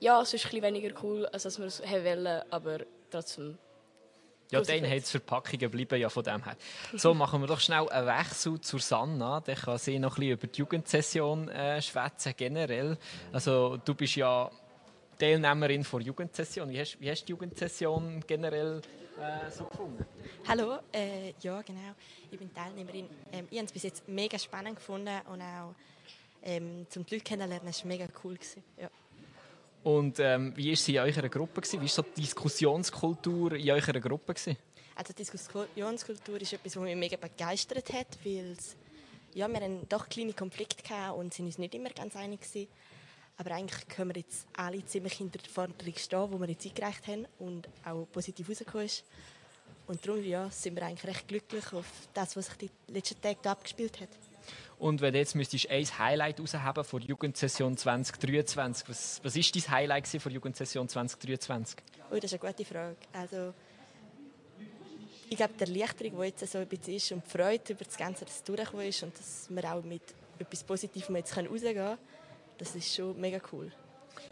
ja, 0.00 0.20
es 0.20 0.34
ist 0.34 0.44
ein 0.44 0.50
bisschen 0.50 0.62
weniger 0.64 1.02
cool, 1.02 1.26
als 1.26 1.58
wir 1.58 1.66
es 1.66 1.80
wollen, 1.80 2.42
aber 2.50 2.78
trotzdem 3.10 3.58
ja, 4.52 4.60
die 4.60 4.72
Einheitsverpackungen 4.72 5.70
bleiben 5.70 5.98
ja 5.98 6.10
von 6.10 6.22
dem 6.22 6.44
her. 6.44 6.56
So, 6.94 7.14
machen 7.14 7.40
wir 7.40 7.46
doch 7.46 7.60
schnell 7.60 7.88
einen 7.88 8.06
Wechsel 8.06 8.60
zur 8.60 8.80
Sanna. 8.80 9.40
Dann 9.40 9.56
kann 9.56 9.78
sie 9.78 9.98
noch 9.98 10.18
ein 10.18 10.20
bisschen 10.20 10.32
über 10.32 10.46
die 10.46 10.58
Jugendsession 10.58 11.48
äh, 11.48 11.80
schwätzen, 11.80 12.34
generell. 12.36 12.98
Also, 13.32 13.78
du 13.82 13.94
bist 13.94 14.16
ja 14.16 14.50
Teilnehmerin 15.22 15.86
der 15.88 16.00
Jugendsession. 16.00 16.68
Wie 16.68 16.80
hast, 16.80 17.00
wie 17.00 17.08
hast 17.08 17.22
du 17.22 17.26
die 17.26 17.30
Jugendsession 17.30 18.24
generell 18.26 18.82
äh, 19.20 19.48
so 19.52 19.66
gefunden? 19.66 20.04
Hallo, 20.48 20.78
äh, 20.92 21.32
ja 21.40 21.62
genau, 21.62 21.94
ich 22.28 22.36
bin 22.36 22.52
Teilnehmerin. 22.52 23.08
Ähm, 23.32 23.46
ich 23.48 23.56
habe 23.56 23.66
es 23.66 23.72
bis 23.72 23.84
jetzt 23.84 24.08
mega 24.08 24.36
spannend 24.36 24.74
gefunden 24.74 25.14
und 25.32 25.40
auch 25.40 25.76
ähm, 26.42 26.86
zum 26.88 27.04
Leute 27.08 27.20
kennenlernen, 27.20 27.72
war 27.72 27.86
mega 27.86 28.08
cool. 28.24 28.34
Gewesen. 28.34 28.64
Ja. 28.80 28.90
Und 29.84 30.18
ähm, 30.18 30.56
wie 30.56 30.70
war 30.70 30.76
sie 30.76 30.96
in 30.96 31.02
eurer 31.02 31.28
Gruppe? 31.28 31.60
Gewesen? 31.60 31.80
Wie 31.80 31.84
war 31.84 31.88
so 31.88 32.02
die 32.02 32.22
Diskussionskultur 32.22 33.52
in 33.52 33.70
eurer 33.70 34.00
Gruppe? 34.00 34.34
Gewesen? 34.34 34.56
Also 34.96 35.12
die 35.12 35.22
Diskussionskultur 35.22 36.40
ist 36.40 36.52
etwas, 36.52 36.76
was 36.76 36.82
mich 36.82 36.96
mega 36.96 37.16
begeistert 37.16 37.92
hat, 37.92 38.18
weil 38.24 38.56
ja, 39.34 39.46
wir 39.46 39.56
hatten 39.56 39.86
doch 39.88 40.08
kleine 40.08 40.32
Konflikte 40.32 41.12
und 41.16 41.32
sind 41.32 41.46
uns 41.46 41.58
nicht 41.58 41.76
immer 41.76 41.90
ganz 41.90 42.16
einig 42.16 42.40
gewesen. 42.40 42.66
Aber 43.36 43.52
eigentlich 43.52 43.88
können 43.88 44.14
wir 44.14 44.20
jetzt 44.20 44.46
alle 44.56 44.84
ziemlich 44.84 45.14
hinter 45.14 45.38
der 45.38 45.50
Forderung 45.50 45.94
stehen, 45.96 46.30
die 46.32 46.40
wir 46.40 46.48
jetzt 46.48 46.66
eingereicht 46.66 47.06
haben 47.06 47.26
und 47.38 47.68
auch 47.84 48.06
positiv 48.12 48.48
rausgekommen 48.48 48.86
ist. 48.86 49.04
Und 49.86 50.06
darum 50.06 50.24
ja, 50.24 50.48
sind 50.50 50.76
wir 50.76 50.84
eigentlich 50.84 51.04
recht 51.04 51.28
glücklich 51.28 51.72
auf 51.72 51.86
das, 52.14 52.36
was 52.36 52.46
sich 52.46 52.56
die 52.56 52.70
letzten 52.92 53.20
Tage 53.20 53.38
hier 53.42 53.50
abgespielt 53.50 54.00
hat. 54.00 54.08
Und 54.78 55.00
wenn 55.00 55.12
du 55.12 55.18
jetzt 55.18 55.34
müsstest 55.34 55.70
ein 55.70 55.86
Highlight 55.98 56.38
herausheben 56.38 56.84
von 56.84 57.00
der 57.00 57.08
Jugendsession 57.08 57.76
2023, 57.76 58.88
was, 58.88 59.20
was 59.22 59.36
ist 59.36 59.54
dein 59.54 59.70
Highlight 59.70 60.08
von 60.08 60.20
der 60.24 60.32
Jugendsession 60.32 60.88
2023? 60.88 61.78
Oh, 62.10 62.14
das 62.16 62.24
ist 62.24 62.42
eine 62.42 62.52
gute 62.52 62.64
Frage. 62.64 62.96
Also, 63.12 63.54
ich 65.30 65.36
glaube, 65.36 65.54
die 65.58 65.64
Erleichterung, 65.64 66.20
die 66.20 66.26
jetzt 66.26 66.50
so 66.50 66.58
ein 66.58 66.66
bisschen 66.66 66.94
ist 66.94 67.12
und 67.12 67.24
die 67.24 67.30
Freude 67.30 67.72
über 67.72 67.84
das 67.84 67.96
Ganze, 67.96 68.24
dass 68.24 68.36
es 68.36 68.42
durchgekommen 68.42 68.86
ist 68.86 69.02
und 69.02 69.16
dass 69.16 69.46
wir 69.48 69.72
auch 69.72 69.82
mit 69.82 70.02
etwas 70.38 70.64
Positivem 70.64 71.16
jetzt 71.16 71.36
rausgehen 71.36 71.74
können, 71.74 71.98
das 72.62 72.76
ist 72.76 72.94
schon 72.94 73.20
mega 73.20 73.40
cool. 73.52 73.72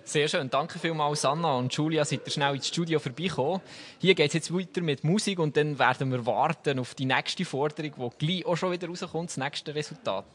Sehr 0.04 0.28
schön, 0.28 0.48
danke 0.48 0.78
vielmals 0.78 1.24
Anna 1.24 1.56
und 1.56 1.72
Julia, 1.74 2.04
seid 2.04 2.20
ihr 2.24 2.30
schnell 2.30 2.54
ins 2.54 2.68
Studio 2.68 3.00
vorbeigekommen. 3.00 3.60
Hier 3.98 4.14
geht 4.14 4.28
es 4.28 4.34
jetzt 4.34 4.54
weiter 4.54 4.82
mit 4.82 5.02
Musik 5.02 5.40
und 5.40 5.56
dann 5.56 5.78
werden 5.78 6.12
wir 6.12 6.24
warten 6.24 6.78
auf 6.78 6.94
die 6.94 7.06
nächste 7.06 7.44
Forderung, 7.44 8.12
die 8.20 8.26
gleich 8.26 8.46
auch 8.46 8.56
schon 8.56 8.70
wieder 8.70 8.86
rauskommt, 8.86 9.30
das 9.30 9.36
nächste 9.36 9.74
Resultat. 9.74 10.26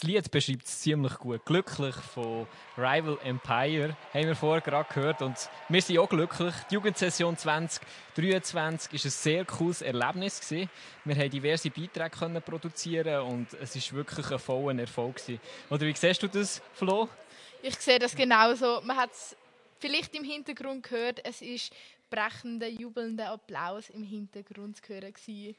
Das 0.00 0.08
Lied 0.08 0.30
beschreibt 0.30 0.66
es 0.66 0.80
ziemlich 0.80 1.12
gut. 1.18 1.44
Glücklich 1.44 1.94
von 1.94 2.46
Rival 2.78 3.18
Empire 3.22 3.94
haben 4.14 4.28
wir 4.28 4.34
vorher 4.34 4.62
gerade 4.62 4.88
gehört. 4.94 5.20
Und 5.20 5.36
wir 5.68 5.82
sind 5.82 5.98
auch 5.98 6.08
glücklich. 6.08 6.54
Die 6.70 6.76
Jugendsession 6.76 7.36
2023 7.36 8.54
war 8.54 8.62
ein 8.70 8.78
sehr 8.78 9.44
cooles 9.44 9.82
Erlebnis. 9.82 10.40
Gewesen. 10.40 10.70
Wir 11.04 11.16
haben 11.16 11.28
diverse 11.28 11.68
Beiträge 11.68 12.16
können 12.16 12.40
produzieren 12.40 13.26
und 13.26 13.52
es 13.60 13.76
war 13.76 13.98
wirklich 13.98 14.30
ein 14.30 14.38
voller 14.38 14.80
Erfolg. 14.80 15.16
Gewesen. 15.16 15.38
Oder 15.68 15.82
wie 15.82 15.94
siehst 15.94 16.22
du 16.22 16.28
das, 16.28 16.62
Flo? 16.72 17.06
Ich 17.62 17.76
sehe 17.76 17.98
das 17.98 18.16
genauso. 18.16 18.80
Man 18.82 18.96
hat 18.96 19.12
es 19.12 19.36
vielleicht 19.80 20.14
im 20.14 20.24
Hintergrund 20.24 20.82
gehört. 20.82 21.22
Es 21.26 21.42
war 21.42 21.76
brechender, 22.08 22.68
jubelnder 22.68 23.32
Applaus 23.32 23.90
im 23.90 24.04
Hintergrund 24.04 24.78
zu 24.78 24.94
hören. 24.94 25.12
Gewesen. 25.12 25.56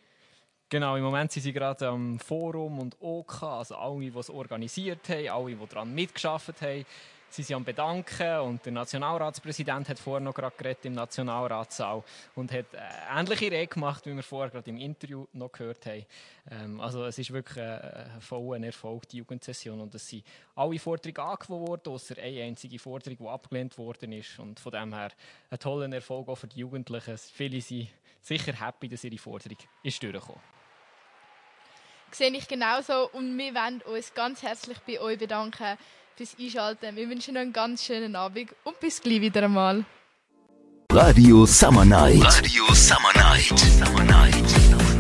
Genau, 0.72 0.96
im 0.96 1.04
Moment 1.04 1.30
sind 1.30 1.44
sie 1.44 1.52
gerade 1.52 1.86
am 1.90 2.18
Forum 2.18 2.80
und 2.80 2.96
OK, 3.02 3.44
also 3.44 3.76
alle, 3.76 4.10
die 4.10 4.18
es 4.18 4.30
organisiert 4.30 5.10
haben, 5.10 5.28
alle, 5.28 5.54
die 5.54 5.68
daran 5.68 5.94
mitgeschafft 5.94 6.62
haben. 6.62 6.86
Sie 7.30 7.44
sind 7.44 7.58
am 7.58 7.66
Bedanken 7.66 8.40
und 8.40 8.66
der 8.66 8.72
Nationalratspräsident 8.72 9.90
hat 9.90 10.00
vorher 10.00 10.22
noch 10.22 10.34
gerade 10.34 10.56
geredet 10.56 10.86
im 10.86 10.94
Nationalratssaal 10.94 12.02
und 12.36 12.54
hat 12.54 12.68
eine 12.74 13.20
ähnliche 13.20 13.52
Rede 13.52 13.68
gemacht, 13.68 14.06
wie 14.06 14.16
wir 14.16 14.24
vorher 14.24 14.50
gerade 14.50 14.70
im 14.70 14.78
Interview 14.78 15.28
noch 15.34 15.52
gehört 15.52 15.86
haben. 15.86 16.06
Ähm, 16.50 16.80
also 16.80 17.04
es 17.04 17.20
ist 17.20 17.34
wirklich 17.34 17.62
ein 17.62 18.22
voller 18.22 18.66
Erfolg, 18.66 19.10
die 19.10 19.18
Jugendsession 19.18 19.82
und 19.82 19.94
es 19.94 20.08
sind 20.08 20.24
alle 20.56 20.80
Forderungen 20.80 21.32
angenommen 21.32 21.68
worden, 21.68 21.92
außer 21.92 22.18
eine 22.18 22.44
einzige 22.44 22.80
Forderung, 22.80 23.18
die 23.18 23.28
abgelehnt 23.28 23.78
worden 23.78 24.14
ist 24.14 24.40
und 24.40 24.58
von 24.58 24.72
dem 24.72 24.94
her 24.94 25.12
ein 25.50 25.60
toller 25.60 25.94
Erfolg 25.94 26.30
auch 26.30 26.36
für 26.36 26.48
die 26.48 26.60
Jugendlichen. 26.60 27.18
Viele 27.18 27.60
sind 27.60 27.90
sicher 28.22 28.54
happy, 28.54 28.88
dass 28.88 29.04
ihre 29.04 29.18
Forderung 29.18 29.58
ist 29.84 30.02
durchgekommen 30.02 30.61
sehe 32.16 32.32
ich 32.32 32.48
genauso 32.48 33.10
und 33.12 33.38
wir 33.38 33.54
wollen 33.54 33.82
uns 33.82 34.14
ganz 34.14 34.44
herzlich 34.44 34.78
bei 34.88 35.00
euch 35.00 35.20
bedanken 35.20 35.78
fürs 36.16 36.36
Einschalten. 36.40 36.96
Wir 36.96 37.10
wünschen 37.10 37.36
euch 37.38 37.42
einen 37.42 37.54
ganz 37.54 37.84
schönen 37.84 38.16
Abend 38.16 38.50
und 38.64 38.80
bis 38.80 39.02
gleich 39.02 39.22
wieder 39.22 39.44
einmal. 39.44 39.86
Radio 40.92 41.46
Summer 41.46 41.86
Night. 41.86 42.24
Radio 42.24 42.74
Summer 42.74 43.14
Night. 43.16 43.58
Summer 43.58 44.04
Night. 44.04 44.91